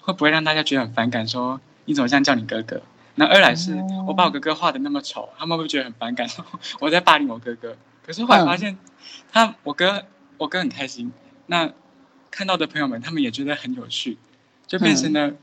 [0.01, 1.29] 会不会让大家觉得很反感？
[1.29, 2.81] 说你怎么这样叫你哥哥？
[3.17, 6.27] 那二来是我把我哥哥画的那么丑，他们会不会觉得很反感？
[6.81, 7.77] 我在霸凌我哥哥。
[8.07, 8.79] 可是后来发现，
[9.31, 10.05] 他我哥
[10.39, 11.13] 我哥很开心。
[11.45, 11.71] 那
[12.31, 14.17] 看到的朋友们，他们也觉得很有趣，
[14.67, 15.35] 就变成了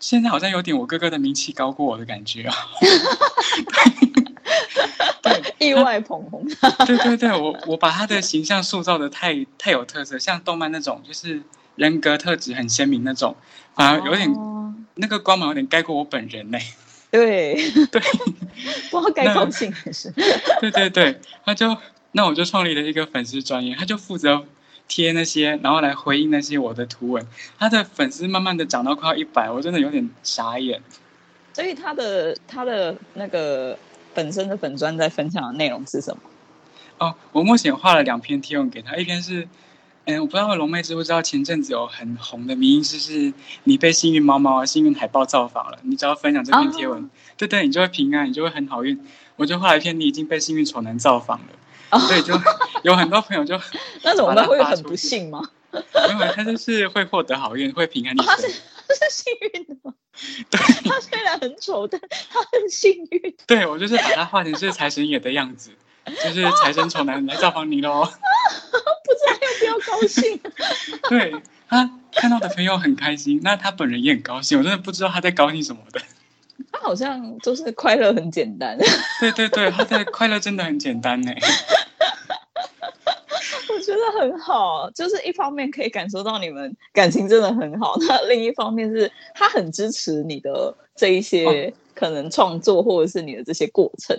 [0.00, 2.56] 现在好像有点我哥哥的名气高过我的感觉啊。
[5.22, 6.46] 对，意外捧红。
[6.86, 11.42] 对对对，我我把他的形象塑造的太太有特色，像动漫那种，就是。
[11.76, 13.36] 人格特质很鲜明那种，
[13.74, 16.58] 反而有点、哦、那个光芒有点盖过我本人呢。
[17.12, 18.00] 对对，对
[18.90, 20.10] 不知道该高兴还是。
[20.58, 21.76] 对对对，他就
[22.12, 24.42] 那我就创立了一个粉丝专业，他就负责
[24.88, 27.26] 贴那些，然后来回应那些我的图文。
[27.58, 30.80] 他的粉丝慢慢的涨到快要一百，我真的有点傻眼。
[31.52, 33.78] 所以他的他的那个
[34.16, 36.22] 本身的粉专在分享的内容是什么？
[36.98, 39.46] 哦，我目前画了两篇贴文给他，一篇是。
[40.08, 43.32] 嗯，我不知道龙妹知不知道，前阵子有很红的迷因，就是
[43.64, 45.76] 你被幸运猫猫、幸运海豹造访了。
[45.82, 48.96] 你只要分享这篇贴文，哦、对对，你就会平安，你就会很好运。
[49.34, 52.34] 我就画了一篇，你已经被幸运丑男造访了，所以、哦、就
[52.88, 53.60] 有很多朋友就
[54.04, 54.46] 那怎么办？
[54.46, 55.42] 会很不幸吗？
[55.72, 58.26] 没有他就是会获得好运，会平安一生。
[58.26, 58.36] 他
[58.94, 59.94] 是 他是幸运的吗？
[60.50, 63.36] 对，他虽然很丑，但他很幸运。
[63.46, 65.70] 对，我就是把他画成是财神爷的样子，
[66.06, 68.04] 就是财神丑男来造访你喽。
[69.06, 70.40] 不知道要不要高兴？
[71.08, 71.34] 对，
[71.68, 74.58] 他看到的朋友很开心，那他本人也很高兴。
[74.58, 76.00] 我真的不知道他在高兴什么的。
[76.72, 78.76] 他好像就是快乐很简单。
[79.20, 81.32] 对对对，他的快乐真的很简单呢。
[83.68, 94.18] 我觉得很好，就是一方面可以感受到你们感情真的很好， 那另一方面是他很支持你的这一些可能创作或者是你的这些过程。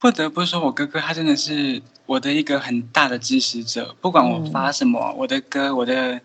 [0.00, 3.94] 不得不说，我哥哥他真的是我的一个很大的支持者。
[4.00, 6.20] 不管我发什么，嗯、我的歌、我的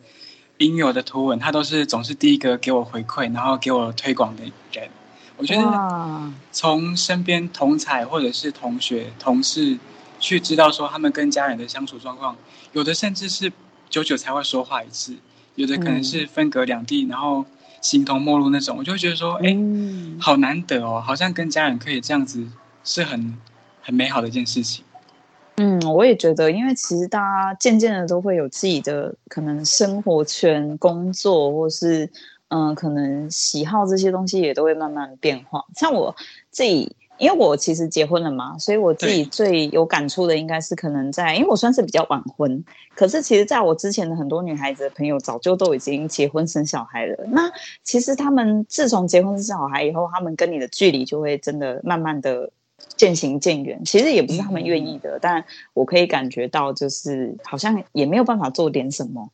[0.58, 4.90] 音乐、我的图文，他都是总是第一个给我回馈，然后给我推广的人。
[5.38, 9.78] 我觉得从身边同侪或者是同学、同事
[10.20, 12.36] 去知道说他们跟家人的相处状况，
[12.74, 13.54] 有的甚至是
[13.90, 15.16] 久久才会说话一次，
[15.60, 17.46] 有的可能是分隔两地，嗯、然后
[17.82, 22.48] 形同陌路那种，我就会觉得说，哎、嗯，好难得哦，好像跟家人可以这样子，
[22.86, 23.38] 是很
[23.82, 24.86] 很美好的一件事情。
[25.58, 32.06] 嗯，我也觉得，因为其实大家渐渐的都会有自己的可能生活圈、工作，或是
[32.48, 35.66] 嗯、呃，可能喜好这些东西也都会慢慢变化。
[35.76, 36.16] 像我
[36.52, 42.64] 自己，因为我其实结婚了嘛，所以我自己最有感触的应该是可能在，因为我算是比较晚婚，
[42.96, 47.26] 可是其实在我之前的很多女孩子的朋友早就都已经结婚生小孩了。
[47.28, 47.52] 那
[47.84, 52.52] 其实他们自从结婚生小孩以后，他们跟你的距离就会真的慢慢的。
[52.96, 59.30] 渐行渐远，其实也不是他们愿意的，嗯、但我可以感觉到，就是好像也没有办法做点什么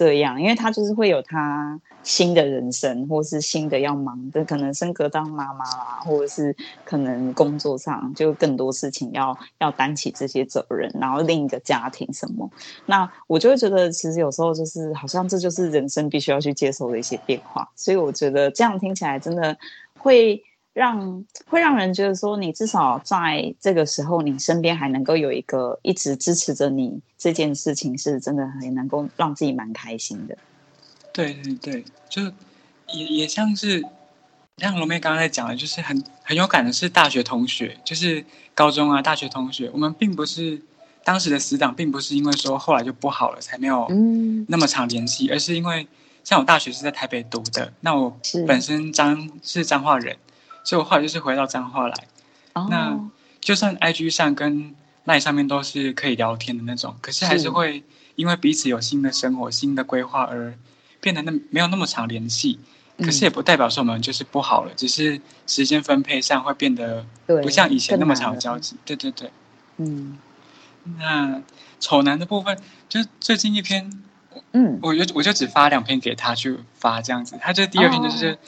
[0.00, 12.50] 这样，因为他就是会有他新的人生，或是新的要忙的，可能升格当妈妈啦，或者是可能工作上就更多事情要要担起这些责任，然后另一个家庭什么，
[12.86, 19.54] 那我就会觉得，其实有时候就是好像这就是人生必须要去接受的一些变化，所以我觉得这样听起来真的
[19.98, 20.42] 会。
[20.72, 30.38] 让会让人觉得说，你至少在这个时候，你身边还能够有一个一直支持着你，这件事情是真的很能够让自己蛮开心的。
[31.12, 32.22] 对对对，就
[32.92, 33.84] 也也像是
[34.58, 40.62] 像龙妹刚刚在讲的，就是很很有感的是大学同学，就是高中啊大学同学，我们并不是
[41.02, 43.88] 当时的死党，并不是因为说后来就不好了才没有
[44.46, 45.88] 那么常联系，嗯、而是因为
[46.22, 50.16] 像我大学是在台北读的，那我本身彰是彰化人。
[50.70, 51.94] 所以我后来就是回到彰化来
[52.52, 52.68] ，oh.
[52.70, 52.96] 那
[53.40, 54.72] 就算 IG 上跟
[55.04, 57.82] LINE 上面都是可以聊天的那种，可是还是会
[58.14, 60.54] 因为彼此有新的生活、新的规划而
[61.00, 62.60] 变得那没有那么常联系。
[62.98, 68.76] 可是也不代表说我们就是不好了，只是时间分配上会变得不像以前那么常交集。
[68.84, 69.28] 对对对，
[69.78, 70.18] 嗯。
[70.98, 71.42] 那
[71.80, 72.56] 丑男的部分，
[72.88, 73.90] 就最近一篇，
[74.52, 78.38] 嗯，我就我就只发两篇给他去发这样子，他就第二篇就是。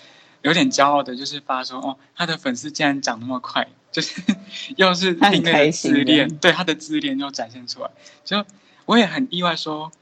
[0.44, 0.48] Oh.
[0.48, 4.20] 有点骄傲的，就是发说哦，他的粉丝竟然长那么快，就是
[4.76, 7.90] 又是另一个自恋，对他的自恋又展现出来。
[8.24, 8.44] 就
[8.84, 9.92] 我也很意外说，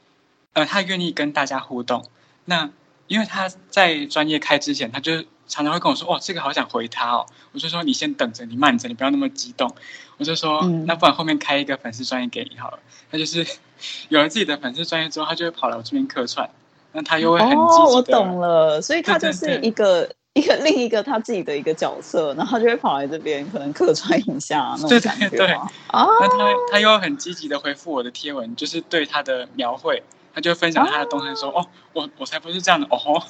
[0.53, 2.03] 呃，他愿意跟大家互动。
[2.45, 2.71] 那
[3.05, 7.27] 因为他在专业开之前，他就常常会跟我说，哦，这个好想回他哦。
[7.51, 9.71] 我就说你先等着，你慢着，你不要那么激动。
[10.17, 12.79] 我就说，嗯、那不然后面开一个粉丝专业给你好了。
[13.11, 13.45] 他就是
[14.09, 16.49] 有了自己的粉丝专业之后，他就会跑来我这边客串。
[16.93, 17.61] 那他又会很积极的。
[17.61, 20.11] 哦，我懂了，所以他就是一个。
[20.33, 25.29] 一个另一个他自己的一个角色，然后他就会跑来这边，可能客串一下那种感觉。
[25.29, 25.53] 对对对
[25.87, 30.01] 啊，那他他又很积极的回复我的贴文，就是对他的描绘，
[30.33, 32.95] 他就分享他的东西说：“啊、哦，我我才不是这样的哦。
[33.03, 33.21] 吼”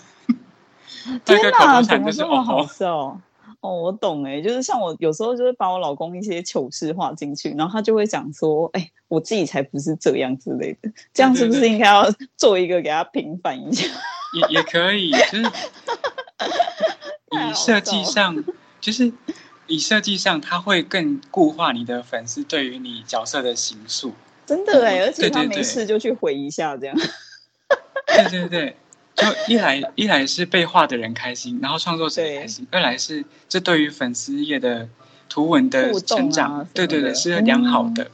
[1.25, 3.19] 天哪，怎么这么好笑？
[3.61, 12.05] 哦，我懂哎，就是像我有时候就是把我老公一些糗事画进去，然后他就会讲说：“哎，我自己才不是这样之类的。”这样是不是应该要
[12.37, 13.87] 做一个给他平反一下？
[14.33, 15.51] 也也可以，就是。
[17.31, 18.43] 以设计上，
[18.79, 19.11] 就是
[19.67, 24.13] 以设计上，它会更固化你的粉丝对于你角色的形塑。
[24.45, 26.97] 真的哎，而且他没事就去回一下这样。
[28.05, 28.75] 对对对，
[29.15, 34.89] 就一来一来是被画的人开心，然后创作者也开心；二来是这对于粉丝页的
[35.29, 38.11] 图文的成长，对对对，是良好的。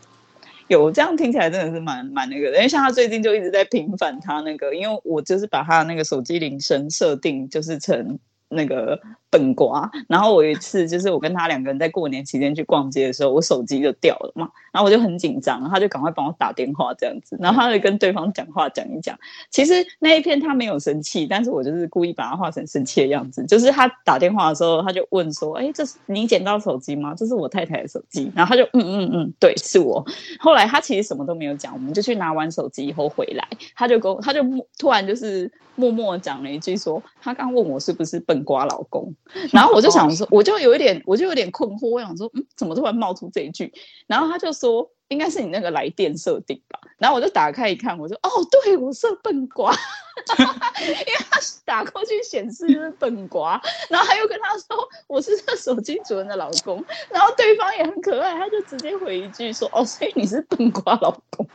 [0.67, 8.19] 有这样听起来真的是蛮蛮那个的，因为像他最近就一直在平反他那个，因为我就是把他那个手机铃声设定就是成。
[8.49, 19.17] 那个笨瓜，然后我有一次就是我跟他两个人在过年期间去逛街的时候，我手机就掉了嘛，然后我就很紧张，他就赶快帮我打电话这样子，然后他就跟对方讲话讲一讲。
[19.49, 23.45] 其实那一篇他没有生气，但是我就是故意把他画成生气的样子。
[23.45, 27.13] 就是他打电话的时候，他就问说：“哎，这是你捡到手机吗？
[27.15, 30.05] 这是我太太的手机。”然后他就嗯嗯嗯，对，是我。
[30.39, 34.41] 后来他其实什么都没有讲，我们就去拿完手机以后回来，他就跟他就
[34.77, 35.51] 突然就是。
[35.79, 39.13] 默默讲了一句说：“他刚问我是不是笨瓜老公，
[39.51, 43.73] 然后我就想说，我就有一点，我就有点困惑，我想说，嗯，怎么突然冒出这一句？
[44.07, 46.79] 然后他就说，应该是你那个来电设定吧。
[46.97, 48.29] 然后我就打开一看，我说，哦，
[48.63, 49.71] 对，我设笨瓜，
[50.81, 61.47] 因为他打过去显示就是笨瓜，然后他又跟他说我是这手机主人的老公，然后对方也很可爱，他就直接回一句说，哦，所以你是笨瓜老公。”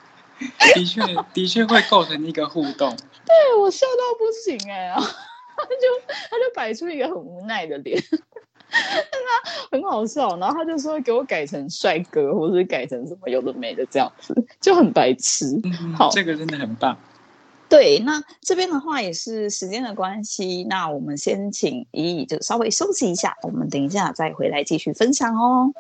[0.75, 1.01] 的确，
[1.33, 2.91] 的确会构成一个互动。
[2.97, 5.07] 对，我笑到不行哎、欸，然后
[5.57, 10.37] 他就他就摆出一个很无奈的脸， 但他很好笑。
[10.39, 15.61] 然后他就说给我改成帅哥，或者改成什么有的没的这样子，就很白痴。
[15.65, 16.97] 嗯、好，这个真的很棒。
[17.69, 25.73] 对，那这边的话也是时间的关系，那我们先请怡怡就稍微休息一下，我们等一下再回来继续分享哦。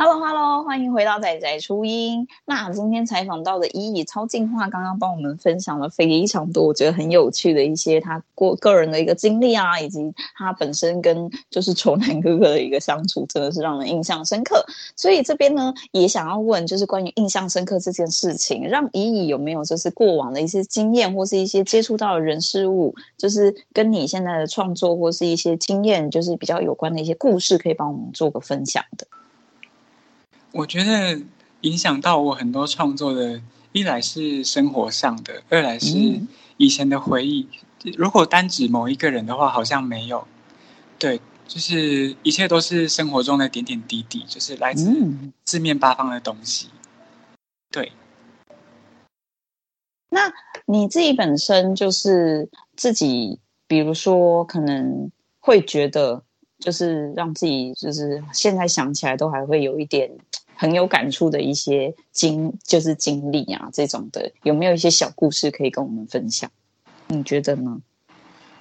[0.00, 2.28] Hello，Hello，欢迎回到仔仔初音。
[2.44, 14.64] 那今天采访到的伊伊超进化，刚刚帮我们分享了非常多，我觉得很有趣的一些他过个人的一个经历啊，以及他本身跟就是丑男哥哥的一个相处，真的是让人印象深刻。
[14.94, 29.04] 所以这边呢，也想要问，就是关于印象深刻这件事情，让伊伊有没有就是过往的一些经验，或是一些接触到的人事物，就是跟你现在的创作或是一些经验，就是比较有关的一些故事，可以帮我们做个分享的。
[30.58, 31.22] 我觉得
[31.60, 33.40] 影响到我很多创作的，
[33.70, 36.20] 一来是生活上的，二来是
[36.56, 37.48] 以前的回忆。
[37.84, 40.26] 嗯、如果单指某一个人的话，好像没有。
[40.98, 44.92] 对，就是一切都是生活中的点点滴滴，就是来自
[45.46, 46.70] 四面八方的东西。
[47.70, 47.92] 对。
[50.08, 50.32] 那
[50.66, 53.38] 你自己本身就是自己，
[53.68, 56.24] 比如说可能会觉得。
[56.60, 60.10] 就是让自己，就是现在想起来都还会有一点
[60.58, 66.50] 很有感触的一些经，就是经历啊这种的，有没有一些小故事可以跟我们分享？
[67.06, 67.80] 你觉得呢？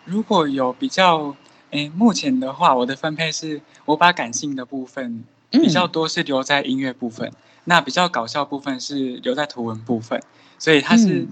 [0.06, 1.36] 如果有比较，
[1.72, 10.22] 诶，目前的话，我的分配是我把感性的部分比较多是留在音乐部分，嗯、那比较搞笑部分是留在图文部分，
[10.60, 11.28] 所以它是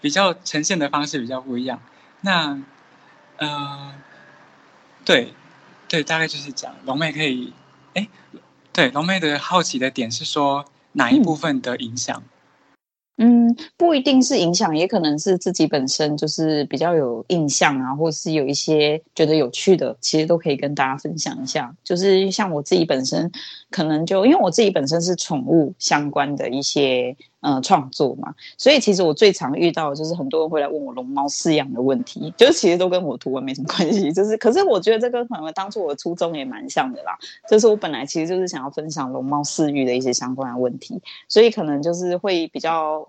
[0.00, 1.80] 比较呈现的方式比较不一样。
[2.22, 2.60] 那，
[3.36, 3.94] 呃，
[5.04, 5.32] 对。
[5.90, 7.50] 对，大概就是讲龙妹可以，
[7.94, 8.06] 哎，
[8.78, 12.22] 对，龙妹的好奇的点是说哪一部分的影响？
[13.16, 21.74] 嗯，不一定是影响，也可能是自己本身就是比较有印象啊，或是有一些觉得有趣的，其实都可以跟大家分享一下。
[21.82, 23.32] 就是像我自己本身，
[23.68, 27.16] 可能就因为我自己本身是宠物相关的一些。
[27.40, 37.16] 呃，创作嘛，所以其实我最常遇到的就是很多人会来问我龙猫饲养的问题，就是其实都跟我图文没什么关系，就是可是我觉得这跟可能当初我的初衷也蛮像的啦，
[37.48, 43.08] 就是我本来其实就是想要分享龙猫饲育的一些相关的问题，所以可能就是会比较。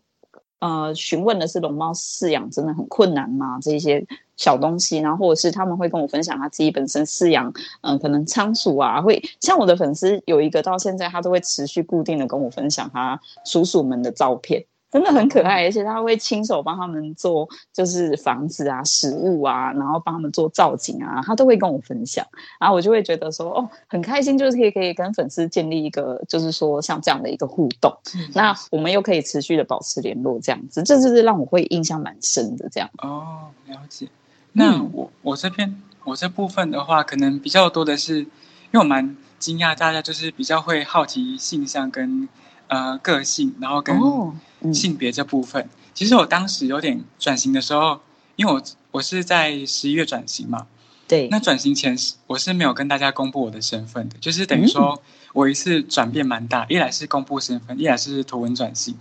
[0.59, 3.57] 呃，询问的是龙猫饲养真的很困难吗？
[3.61, 4.05] 这些
[4.35, 7.47] 小东西，然后或者是他们会跟我分享他自己本身饲养，
[7.81, 14.65] 嗯、呃，可能仓鼠啊，会像我的粉丝有一个到现在他都会持续固定的跟我分享他鼠鼠们的照片。
[14.91, 22.25] 真的很可爱，而且他会亲手帮他们做，就是房子啊、食物啊，然后帮他们做造景啊，他都会跟我分享，
[22.59, 32.89] 然后我就会觉得说，哦，很开心，就是可以可以跟粉丝建立一个，就是说像这样的一个互动，嗯、那我们又可以持续的保持联络，这样子，这就是让我会印象蛮深的，这样。
[32.97, 34.07] 哦，了解。
[34.53, 38.27] 那我、嗯、我这边我这部分的话，可能比较多的是，因
[38.73, 42.27] 为我蛮惊讶大家就是比较会好奇性向跟
[42.67, 43.95] 呃个性，然后跟。
[43.95, 44.33] 哦
[44.73, 47.99] 性别这部分，其实我当时有点转型的时候，
[48.35, 50.67] 因为我我是在十一月转型嘛，
[51.07, 51.97] 对，那转型前
[52.27, 55.01] 我是没有跟大家公布我的身份的，就是等于说
[55.33, 58.95] 我一次转变蛮大，一来是公布身份，一来是图文转型，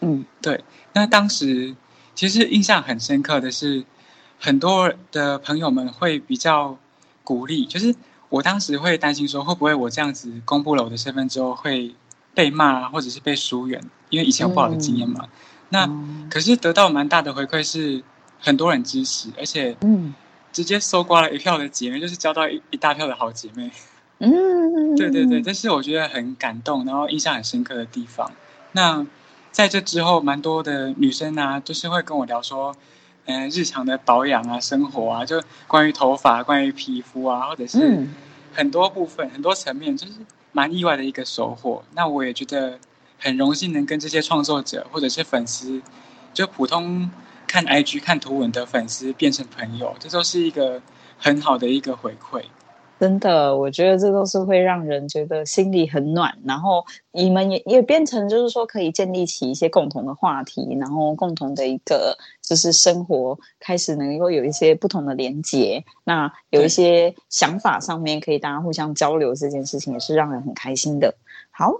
[0.00, 0.64] 嗯，对。
[0.94, 1.76] 那当时
[2.14, 3.84] 其实印象很深刻的是，
[4.38, 6.78] 很多的朋友们会比较
[7.22, 7.94] 鼓励，就是
[8.28, 11.94] 我当时会担心说，会不会我这样子公布了我的身份之后会。
[12.34, 13.78] 被骂或者是被疏远，
[14.12, 15.20] 因为以前有不好的经验嘛。
[15.22, 15.28] 嗯、
[15.70, 18.02] 那、嗯、可是得到蛮大的回馈，是
[18.38, 19.74] 很多人支持，而且
[20.52, 23.70] 直接搜刮了一票的姐妹，就是交到一一大票的好姐妹。
[24.18, 28.30] 嗯，对对对，这是我觉得很感动，然后印象很深刻的地方。
[28.72, 29.06] 那
[29.50, 32.76] 在这之后，蛮多的女生啊，就是会跟我聊说，
[33.24, 38.06] 嗯、呃，日常的保养啊，生活啊，就关于头发、关于皮肤啊，或者是
[38.52, 40.12] 很多部分、嗯、很多层面，就是。
[40.54, 42.78] 蛮意外的一个收获，那我也觉得
[43.22, 45.80] 很荣幸能跟这些创作者或者是粉丝，
[46.34, 47.08] 就普通
[47.46, 50.82] 看 IG 看图文的粉丝变成朋友，这都是一个
[51.16, 52.42] 很好的一个回馈。
[52.98, 71.14] 真的，我觉得这都是会让人觉得心里很暖，然后你们也也变成就是说可以建立起一些共同的话题，然后共同的一个就是生活开始能够有一些不同的连接，那有一些想法上面可以大家互相交流，这件事情也是让人很开心的。
[71.52, 71.72] 好。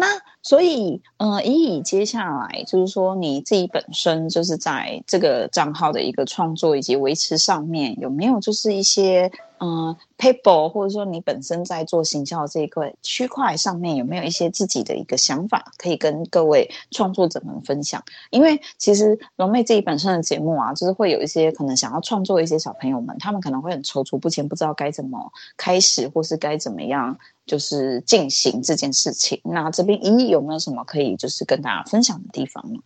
[0.00, 0.06] 那
[0.42, 9.30] 所以，呃，伊伊接下来就是说，你自己本身就是在这个账号的一个创作以及维持上面，有没有就是一些，
[9.60, 18.02] 呃，paper 或者说你本身在做行销这一块区块上面，有没有一些自己的一个想法可以跟各位创作者们分享？
[18.30, 27.16] 因为其实龙妹自己本身的节目啊，就是会有一些可能想要创作一些小朋友们，他们可能会很踌躇不前，不知道该怎么开始，或是该怎么样。
[27.46, 32.78] 就是进行这件事情，那这边一有没有什么可以就是跟大家分享的地方呢？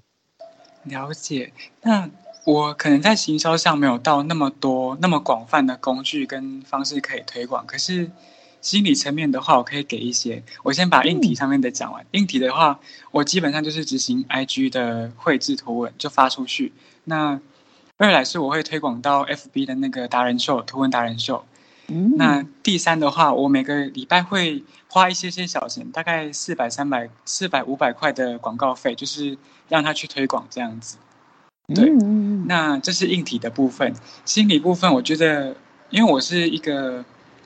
[0.84, 1.52] 了解，
[1.82, 2.08] 那
[2.44, 8.10] 我可能在行销上没有到那么多那么广泛的工具跟方式可以推广，可是
[8.60, 10.42] 心理层面的话，我可以给一些。
[10.62, 12.02] 我先把硬体上面的讲完。
[12.02, 12.78] 嗯、硬体的话，
[13.10, 16.72] 我基本上就是执行 IG 的绘制图文就发出去。
[17.04, 17.40] 那
[17.96, 21.44] 二来是我会推广到 FB 的那个达人秀图文达人秀。
[21.88, 29.36] 嗯、那第三的话，我每个礼拜会花一些些小钱，大概四百、三百、四百、五百块的广告费，就是
[29.68, 30.96] 让他去推广这样子。
[31.72, 33.94] 对，嗯、那这是硬体的部分。
[34.24, 35.56] 心理部分，我觉得，
[35.90, 37.04] 因为我是一个。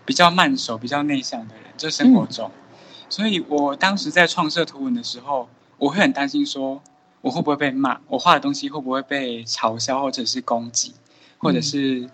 [0.08, 2.78] 比较慢手、比较内向的人，就生活中，嗯、
[3.10, 5.46] 所以我当时在创设图文的时候，
[5.76, 6.82] 我会很担心说，
[7.20, 10.94] 我会不会被骂，我画的东西会不会被嘲笑，或者是攻击，
[11.36, 12.08] 或者是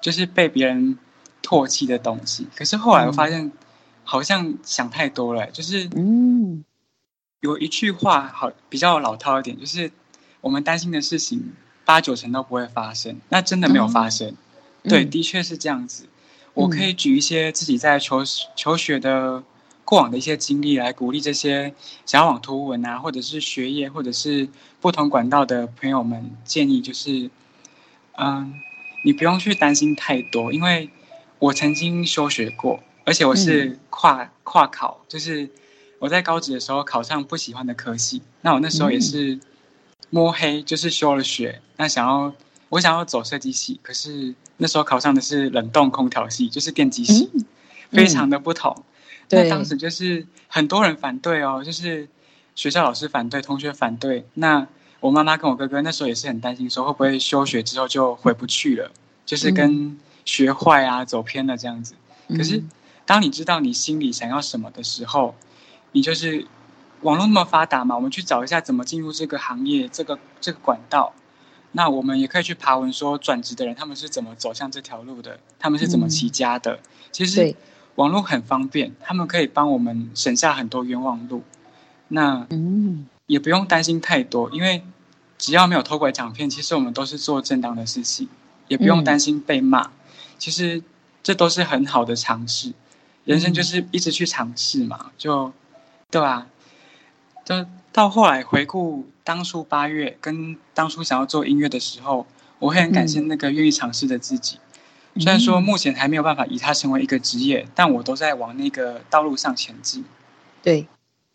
[0.00, 0.96] 就是被别人
[1.42, 2.46] 唾弃的东西。
[2.54, 3.50] 可是后来我发现，
[4.04, 6.64] 好像想太多了，就是嗯，
[7.40, 9.90] 有一句话好比较老套一点，就是
[10.40, 11.52] 我们担心的事情
[11.84, 14.28] 八九成都不会发生，那真的没有发生，
[14.82, 16.06] 嗯、对，的确是这样子。
[16.54, 18.22] 我可以举一些自己在求
[18.56, 19.42] 求学的
[19.84, 21.72] 过往的一些经历来鼓励这些
[22.04, 24.48] 想要往图文啊，或者是学业，或者是
[24.80, 27.30] 不同管道的朋友们，建议就是，
[28.18, 28.52] 嗯，
[29.04, 30.90] 你不用去担心太多，因为
[31.38, 35.48] 我曾经休学过，而且我是跨跨考，就是
[35.98, 39.38] 我在高职的时候考上不喜欢的科系，那我那时候也是
[40.10, 42.32] 摸黑，就是休了学，那想要。
[42.70, 47.44] 我想要走设计系，可是那时候考上的是冷冻空调系，就是电机系，嗯、
[47.90, 48.84] 非常的不同。
[49.28, 52.08] 那、嗯、当时就是很多人反对哦，就是
[52.54, 54.24] 学校老师反对，同学反对。
[54.34, 54.64] 那
[55.00, 58.92] 我妈妈跟我哥哥那时候也是很担心，说会不会休学之后就回不去了，
[59.26, 61.94] 就是跟学坏啊、走偏了这样子。
[62.28, 62.62] 可是
[63.04, 65.34] 当你知道你心里想要什么的时候，
[65.90, 66.46] 你就是
[67.02, 71.12] 网络那么发达嘛，我们去找一下怎么进入这个行业，这个这个管道。
[71.72, 76.72] 那我们也可以去爬文，说转职的人他们是怎么走向这条路的，他们是怎么起家的。
[76.74, 76.80] 嗯、
[77.12, 77.54] 其实
[77.94, 81.42] 网络很方便，他们可以帮我们省下很多冤枉路。
[82.08, 84.82] 那嗯，也不用担心太多，因为
[85.38, 88.28] 只要没有偷拐抢骗，其实我们都是做正当的事情，
[88.66, 89.82] 也不用担心被骂。
[89.82, 89.90] 嗯、
[90.38, 90.82] 其实
[91.22, 92.72] 这都是很好的尝试，
[93.24, 95.52] 人生就是一直去尝试嘛，就
[96.10, 96.48] 对吧？
[97.50, 97.66] 就。
[97.92, 102.24] 到后来回顾当初八月跟当初想要做音乐的时候，
[102.60, 104.60] 我会很感谢那个愿意尝试的自己。
[105.14, 110.04] 嗯、虽然说目前还没有办法以它成为一个职业，但我都在往那个道路上前进。
[110.62, 110.86] 对，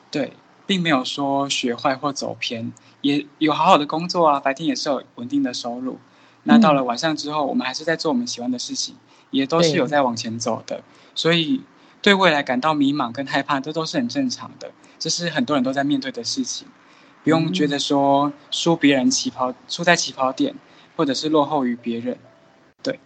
[0.10, 0.32] 对，
[0.66, 6.00] 并没有说学坏或走偏，也有好好的工作啊，白天也是有稳定的收入。
[6.44, 8.96] 那到了晚上之后，我们还是在做我们喜欢的事情，
[9.30, 10.82] 也都是有在往前走的。
[11.14, 11.64] 所以
[12.02, 14.72] 对未来感到迷茫跟害怕，这都是很正常的。
[15.00, 16.68] 这是很多人都在面对的事情，
[17.24, 20.56] 不用觉得说输别人起跑，输在起跑点，
[20.96, 22.18] 或者是落后于别人。
[22.84, 23.00] 对，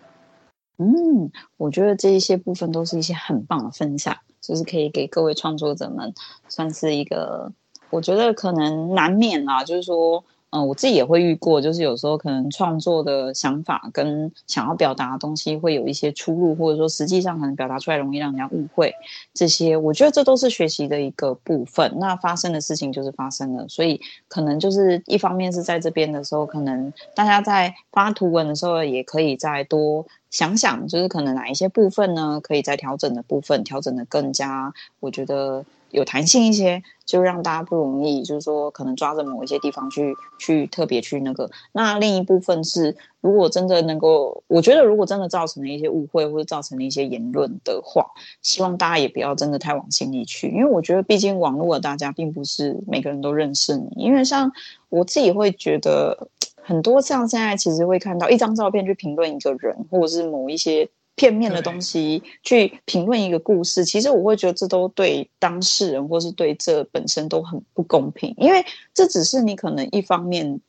[0.78, 6.14] 嗯，我觉得这一些部分都是一些很棒的分享，就是可以给各位创作者们
[6.48, 7.52] 算是一个，
[7.90, 10.24] 我觉得可能难免啊，就是说。
[10.52, 18.92] 嗯，我自己也会遇过，就是有时候可能创作的想法跟想要表达的东西会有一些出入，或者说实际上可能表达出来容易让人家误会。
[19.32, 21.94] 这些我觉得这都是学习的一个部分。
[22.00, 35.64] 那发生的事情就是发生了，所以可能就是一方面是在这边的时候，可能大家在发图文的时候也可以再多想想，就是可能哪一些部分呢，可以再调整的部分，调整的更加，我觉得。
[35.92, 41.50] 有弹性一些，就让大家不容易，就是说可能抓着某一些地方去去特别去那个。
[41.72, 48.06] 那另一部分是，如果真的能够，我觉得如果真的造成了一些误会或者造成了一些言论的话，
[48.42, 54.52] 希望大家也不要真的太往心里去，因为我觉得毕竟网络的大家并不是每个人都认识你，因为像
[54.90, 56.30] 我自己会觉得
[56.62, 60.90] 很多像现在其实会看到一张照片去评论一个人，或者是某一些。
[61.20, 70.62] 片面的东西去评论一个故事，其实我会觉得这都对当事人或是对这本身都很不公平，因为这只是你可能一方面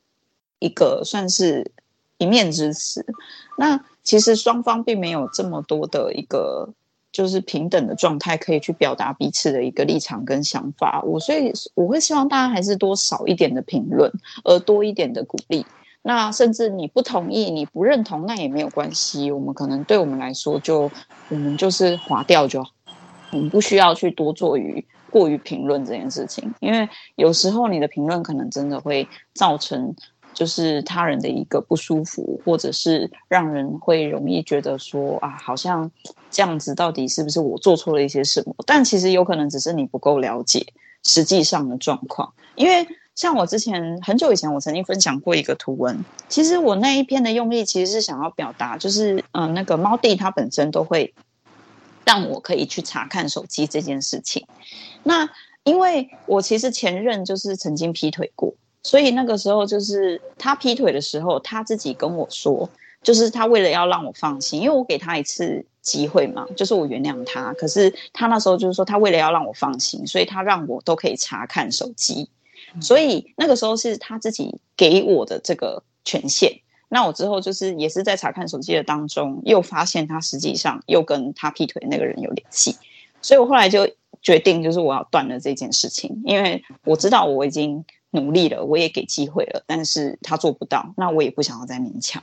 [0.59, 1.71] 一个算是
[2.19, 3.07] 一面之词，
[3.59, 6.69] 那其实双方并没有这么多的一个
[7.13, 11.01] 就是平等的状态可以去表达彼此的一个立场跟想法。
[11.05, 14.11] 我所以我会希望大家还是多少一点的评论，
[14.43, 15.65] 而多一点的鼓励。
[16.03, 19.31] 那甚至你不同意，你不认同，那也没有关系。
[19.31, 20.91] 我们可能对我们来说就，
[21.29, 22.71] 我们就是划掉就好，
[23.33, 29.95] 我们不需要去多做于过于评论这件事情，因为有时候你的评论可能真的会造成
[30.33, 35.91] 就是他人的一个不舒服，或者是让人会容易觉得说啊，好像
[36.31, 38.55] 这样子到底是不是我做错了一些什么？
[38.67, 40.65] 但其实有可能只是你不够了解
[41.05, 42.89] 实际上的状况，因为。
[43.21, 46.03] 像我之前很久以前，我曾经分享过一个图文。
[46.31, 51.13] 其实我那一篇的用意，其实是想要表达，就是嗯、那个猫弟他本身都会。
[52.03, 54.45] 让我可以去查看手机这件事情。
[55.05, 55.29] 那
[55.63, 58.53] 因为我其实前任就是曾经劈腿过，
[58.83, 62.69] 所以那个时候就是他劈腿的时候，他自己跟我说，
[63.03, 67.53] 就是他为了要让我放心，因为我给他一次机会嘛，就是我原谅他。
[67.53, 72.29] 可是他那时候就是说，他为了要让我放心，所以他让我都可以查看手机。
[72.81, 76.61] 所以那个时候是他自己给我的这个权限。
[76.89, 82.77] 那我之后就是也是在查看手机的当中，又发现他实际上又跟他劈腿那个人有联系。
[83.23, 83.89] 所以我后来就
[84.23, 92.23] 决定，就是我要断了这件事情，因为我知道我已经努力了，我也给机会了，但是他做不到，那我也不想要再勉强。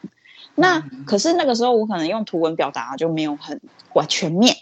[0.56, 3.62] 那可是那个时候我可能用图文表达就没有很
[3.94, 4.56] 完全面，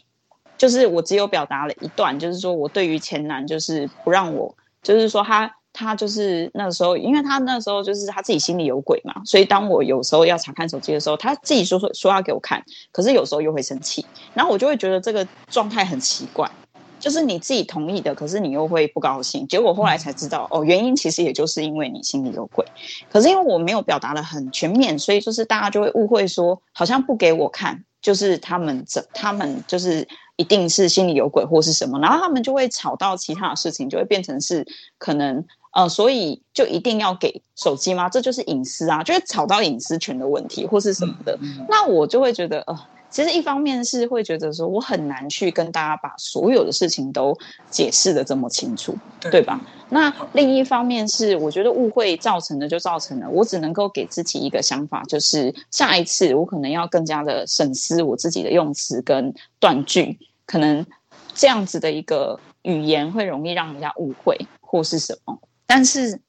[0.58, 16.50] 就是我只有表达了一段，就是说我对于前男就是不让我，就是说他他就是那时候，因为他那时候就是他自己心里有鬼嘛，所以当我有时候要查看手机的时候，他自己说说说要给我看，可是有时候又会生气，然后我就会觉得这个状态很奇怪。
[16.98, 19.46] 就是你自己同意的，可是你又会不高兴。
[19.48, 22.66] 结果后来才知道，哦，原因其实也就是因为你心里有鬼。
[23.12, 30.08] 可是因为我没有表达得很全面，所以就是大家就会误会说，好像不给我看，就是他们这他们就是
[30.38, 34.66] 一定是心里有鬼或是什么，然后他们就会吵到其他的事情，就会变成是
[34.98, 35.46] 可能
[35.76, 38.10] 呃，所以就一定要给手机吗？
[38.10, 41.38] 这就是隐私啊，就是吵到隐私权的问题或是什么的。
[41.70, 42.76] 那我就会觉得，呃。
[43.08, 47.38] 其实一方面是会觉得说，我很难去跟大家把所有的事情都
[47.70, 49.58] 解释的这么清楚，对，对吧？
[49.88, 60.86] 那另一方面是，我觉得误会造成的就造成了，我只能够给自己一个想法，就是下一次我可能要更加的审思我自己的用词跟断句，可能
[61.34, 65.40] 这样子的一个语言会容易让人家误会或是什么。
[65.66, 66.22] 但是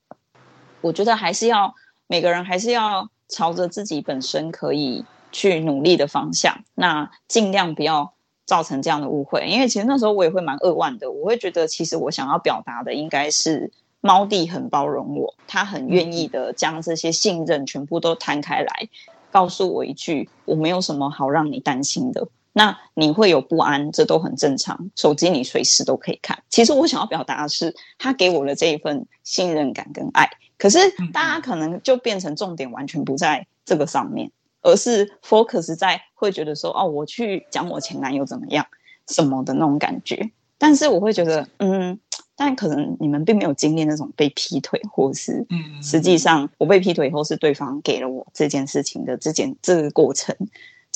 [0.80, 1.74] 我觉得还是要
[2.06, 5.04] 每个人还是要朝着自己本身可以。
[5.32, 8.14] 去努力的方向，那尽量不要
[8.46, 9.46] 造成这样的误会。
[9.46, 13.70] 因为其实那时候我也会蛮扼腕的，我会觉得其实我想要表达的应该是
[14.00, 18.88] 猫弟很包容我，他很愿意的将这些信任全部都摊开来，
[19.30, 22.28] 告诉我一句我没有什么好让你担心的。
[22.58, 24.90] 那你会有不安，这都很正常。
[24.96, 26.42] 手机你随时都可以看。
[26.48, 30.26] 其实我想要表达的是，他给我的这一份信任感跟爱。
[30.56, 30.78] 可是
[31.12, 34.32] 大家可能就变成重点完全不在这个上面。
[34.62, 38.66] 而是 focus 在会觉得说哦，我去讲我前男友怎么样
[39.06, 40.28] 什么的那种感觉，
[40.58, 41.96] 但是我会觉得嗯，
[42.34, 50.34] 但可能你们并没有经历那种被劈腿，或是嗯，实际上我被劈腿以后是对方给了我这件事情的这件这个过程，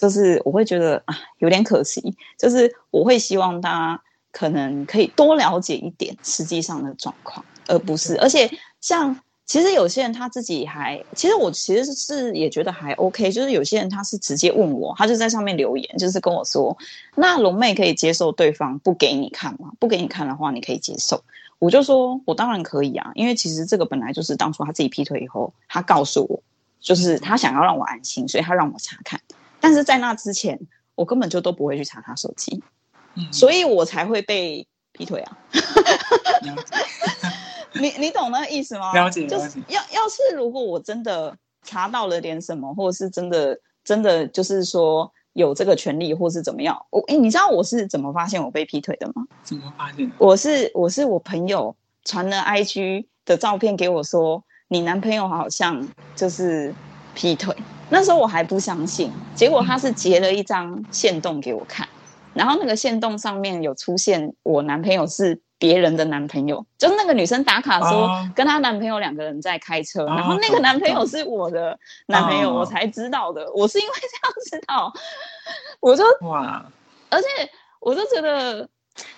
[0.01, 9.21] 就是我会觉得啊有点可惜，就是我会希望大家可能可以多了解一点实际上的状况，而不是而且像。
[9.51, 16.79] 其实有些人他自己还，其实我其实是也觉得还 OK，就是有些人他是直接问我，他就在上面留言，就是跟我说，
[17.17, 19.73] 那龙妹可以接受对方不给你看吗？
[19.81, 21.25] 不给你看的话，你可以接受。
[21.59, 26.41] 我就说我当然可以啊，因为其实这个本来就是当初他自己劈腿以后，他告诉我，
[26.79, 29.21] 就是他想要让我安心，所以他让我查看。
[29.61, 30.59] 但是在那之前，
[30.95, 32.63] 我根本就都不会去查他手机，
[33.33, 35.39] 所以我才会被劈腿啊。
[37.75, 38.93] 你你懂那个意思吗？
[38.95, 49.25] 了解，就是要要是如果我真的查到了点什么，或者是真的真的就是说有这个权利，或是怎么样，我诶，你知道我是怎么发现我被劈腿的吗？
[49.45, 50.11] 怎么发现？
[50.19, 56.75] 我是我是我朋友传了 IG 的照片给我说，你男朋友好像就是
[57.21, 57.55] 劈腿，
[57.91, 61.87] 那时候我还不相信，结果他是截了一张线动给我看，
[62.33, 65.39] 然后那个线动上面有出现我男朋友是。
[65.61, 73.45] 别人的男朋友，就是那个女生打卡说跟她男朋友两个人在开车，哦、然后那个男朋友是我的男朋友，我才知道的。
[73.45, 74.91] 哦、 我是因为这样知道，
[75.81, 76.65] 我就哇，
[77.11, 77.27] 而且
[77.79, 78.67] 我就觉得，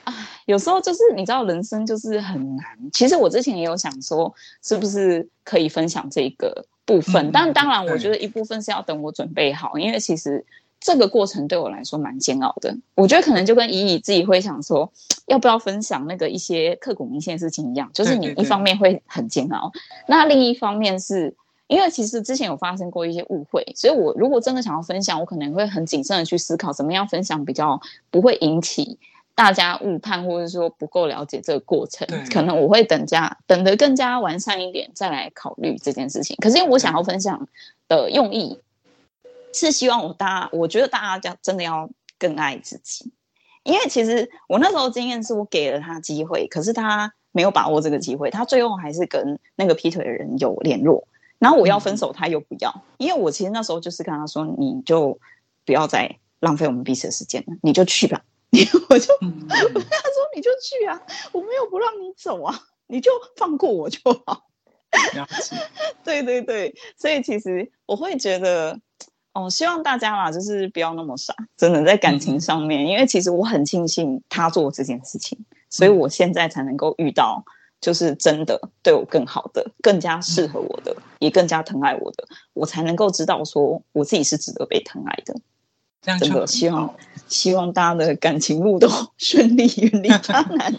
[0.05, 0.15] 啊，
[0.47, 2.67] 有时候就是你知道，人生就是很难。
[2.93, 7.27] 其实我之前也有想说，是不是可以分享这个部分？
[7.27, 10.45] 嗯、但当然，我觉得一部分是要等我准备好，因为其实。
[10.85, 14.93] 这个过程对我来说蛮煎熬的，我觉得可能就跟怡怡自己会想说，
[15.27, 21.33] 要不要分享那个一些刻骨铭心的事情一样，就是你一方面会很煎熬，对对对，那另一方面是
[21.69, 27.81] 因为其实之前有发生过一些误会，所以我如果真的想要分享，我可能会很谨慎的去思考怎么样分享比较
[28.11, 28.99] 不会引起
[29.35, 36.37] 大家误判，或者说不够了解这个过程，可能我会等加等得更加完善一点再来考虑这件事情。
[36.41, 37.49] 可是因为我想要分享
[37.89, 38.59] 的用意。
[39.55, 43.13] 是希望我大家，我觉得大家要真的要更爱自己，
[43.65, 51.07] 因为其实我那时候经验是我给了他机会，可是他没有把握这个机会，他最后还是跟那个劈腿的人有联络，
[51.39, 55.19] 然后我要分手，他又不要，因为我其实那时候就是跟他说，你就
[55.67, 58.23] 不要再浪费我们彼此的时间了，你就去吧，
[58.53, 61.01] 你我就、嗯、我跟他说你就去啊，
[61.33, 62.55] 我没有不让你走啊，
[62.87, 64.45] 你就放过我就好。
[66.05, 68.79] 对对对，所以其实我会觉得，
[69.33, 75.39] 哦，希望大家啦，就是不要那么傻，真的在感情上面，嗯、因为其实我很庆幸他做这件事情，
[75.71, 77.43] 所以我现在才能够遇到，
[77.81, 85.35] 就是真的对我更好的、更加适合我的、嗯、也更加疼爱我的，我才能够知道说我自己是值得被疼爱的。
[86.03, 86.95] 这样真的希望
[87.29, 90.75] 希望大家的感情路都顺利，远离渣男。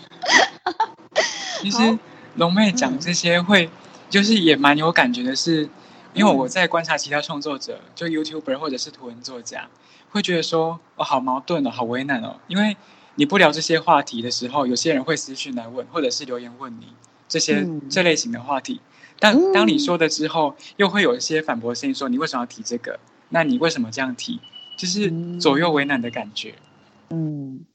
[1.61, 1.97] 其实
[2.36, 3.69] 龙妹讲这些会。
[4.09, 5.67] 就是也蛮有感觉的是，
[6.13, 9.67] 因为我在观察其他创作者，就 YouTuber 或者是图文作家，
[10.11, 12.36] 会觉得说，哦，好矛盾哦，好为难哦。
[12.47, 12.78] 因为
[13.15, 16.89] 你不聊这些话题的时候，有些人会私讯来问，或者是留言问你
[17.28, 18.82] 这些、嗯、这类型的话题。
[19.17, 22.99] 但当你说的之后，又会有一些反驳声音说，你为什么要提这个？
[23.30, 24.39] 那你为什么这样提？
[24.76, 26.53] 就是左右为难的感觉。
[27.09, 27.65] 嗯，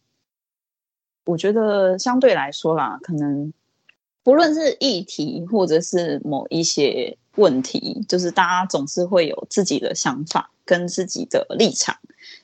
[1.25, 3.53] 我觉得相对来说啦，可能。
[4.25, 11.97] 不论是议题或者是某一些问题，就是大家总是会有自己的想法跟自己的立场。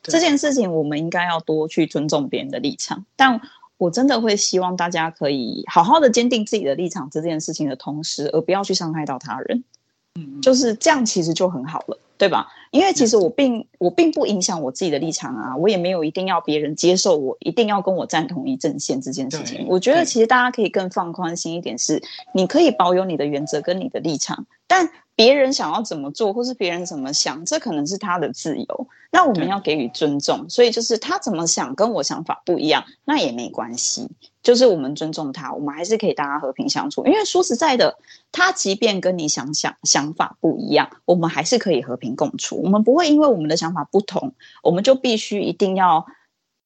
[0.03, 3.39] 这件事情我们应该要多去尊重别人的立场，但
[3.77, 9.63] 我真的会希望大家可以好好的坚定自己的立场，这件事情的同时，而不要去伤害到他人。
[10.15, 11.99] 嗯，就是这样，其实就很好了。
[12.17, 12.49] 对吧？
[12.71, 19.67] 因为其实我并我并不影响我自己的立场啊，我也没有一定要别人接受我，一定要跟我站同一阵线这件事情。
[19.69, 22.03] 我觉得其实大家可以更放宽心一点是，是
[22.33, 28.87] 你可以保有你的原则跟你的立场，但别人想要怎么做，或是别人怎么想，这可能是他的自由。
[29.13, 34.09] 那我们要给予尊重，所以就是他怎么想跟我想法不一样，那也没关系。
[34.45, 37.05] 就是我们尊重他，我们还是可以大家和平相处。
[37.07, 37.99] 因为说实在的，
[38.31, 42.61] 他即便跟你想想想法不一样，我们还是可以和平共处。
[42.63, 46.07] 我们不会因为我们的想法不同，我们就必须一定要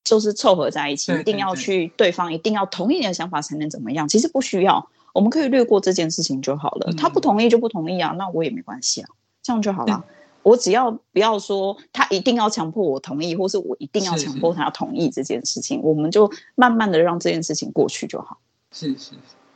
[0.03, 4.09] 就是凑合在一起，一定要去对方一定要同意你的想法才能怎么样？
[4.09, 6.93] 其实不需要，我们可以略过这件事情就好了。
[6.95, 9.09] 他不同意就不同意啊，那我也没关系啊，
[9.41, 10.05] 这样就好了。
[10.43, 18.39] 我只要不要说他一定要强迫我同意，或是我一定要强迫他同意这件事情，是是我们就慢慢的让这件事情过去就好。
[18.73, 19.13] 是是，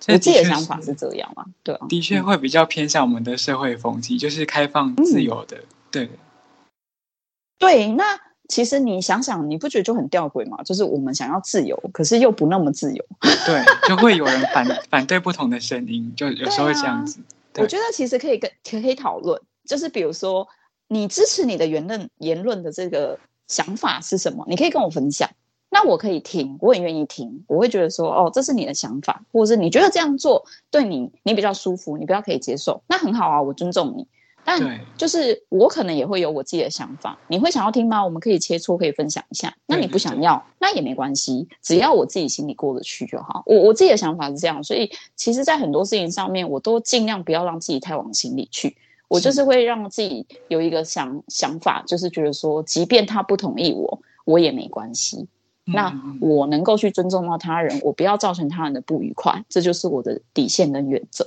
[0.08, 1.46] 我自己的想法是这样嘛？
[1.62, 5.56] 对啊，的确会比较偏向我们的社会风气，就是开放自由的。
[5.56, 6.10] 嗯、对
[7.58, 8.04] 对，那
[8.48, 10.62] 其实你想想，你不觉得就很吊诡吗？
[10.62, 13.04] 就是我们想要自由，可是又不那么自由。
[13.46, 17.20] 对，就会有人反 反对不同的声音，就有时候会这样子。
[17.56, 20.46] 我觉得其实可以跟可以讨论，就是比如说。
[20.92, 23.18] 你支持你的言论言论的这个
[23.48, 24.44] 想法是什么？
[24.46, 25.30] 你可以跟我分享，
[25.70, 27.44] 那我可以听，我很愿意听。
[27.48, 34.06] 我会觉得说，哦，这是你的想法，或者是你觉得这样做对你你比较舒服，你比较可以接受，那很好啊，我尊重你。
[34.44, 34.60] 但
[34.98, 38.04] 就是我可能也会有我自己的想法，你会想要听吗？
[38.04, 39.54] 我们可以切磋，可以分享一下。
[39.66, 43.42] 那你不想要，那也没关系，只要我自己心里过得去就好。
[43.46, 48.76] 我我自己的想法是这样，所以其实，在很多事情上面，我都尽量不要让自己太往心里去。
[49.12, 55.28] 我就是会让自己有一个想想法，就是觉得说，即便他不同意我，我也没关系。
[55.64, 61.26] 那我能够去尊重到他人，我不要造成他人的不愉快，这就是我的底线跟原则。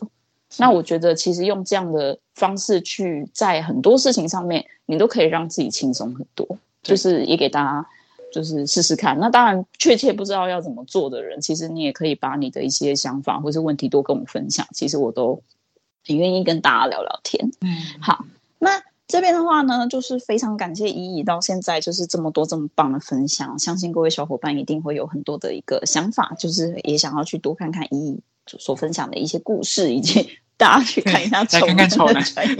[0.57, 6.57] 那我觉得，其实用这样的方式去在很多事情上面，你都可以让自己轻松很多。
[6.81, 7.87] 就是也给大家
[8.33, 9.19] 就是试试看。
[9.19, 14.65] 那当然，确切不知道要怎么做的人，其实你也可以把你的一些想法或是问题多跟我分享。
[14.73, 15.39] 其实我都。
[16.07, 17.69] 很愿意跟大家聊聊天，嗯，
[18.01, 18.25] 好，
[18.59, 30.29] 那这边的话呢，就是非常感谢依依到现在就是这么多这么棒的分享，相信各位小伙伴一定会有很多的一个想法，就是也想要去多看看依依所分享的一些故事以及。
[30.57, 32.55] 大家去看一下 丑男的专业，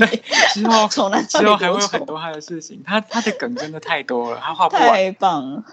[0.53, 4.87] 之后丑男之后还会有很多他的事情，他他的梗真的太多了，他画不完。
[4.89, 5.63] 太棒了，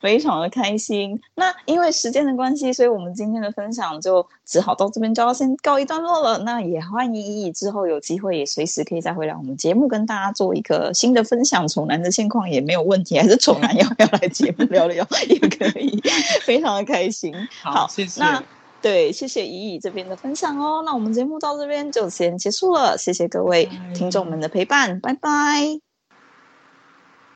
[0.00, 1.20] 非常的开心。
[1.34, 6.38] 那因为时间的关系，所以我们今天的分享就只好到这边就要先告一段落了。
[6.38, 11.66] 那也欢迎依依之后有机会也随时可以再回来我们节目跟大家做一个新的分享。
[11.68, 16.02] 丑男的现况也没有问题，还是丑男要不要来节目聊聊也可以，
[16.42, 17.32] 非常的开心。
[17.62, 18.20] 好，好谢谢。
[18.20, 18.42] 那
[18.82, 20.82] 对，谢谢怡怡这边的分享哦。
[20.84, 25.20] 那我们节目到这边就先结束了，谢谢各位听众们的陪伴，拜拜。
[25.20, 25.91] 拜拜。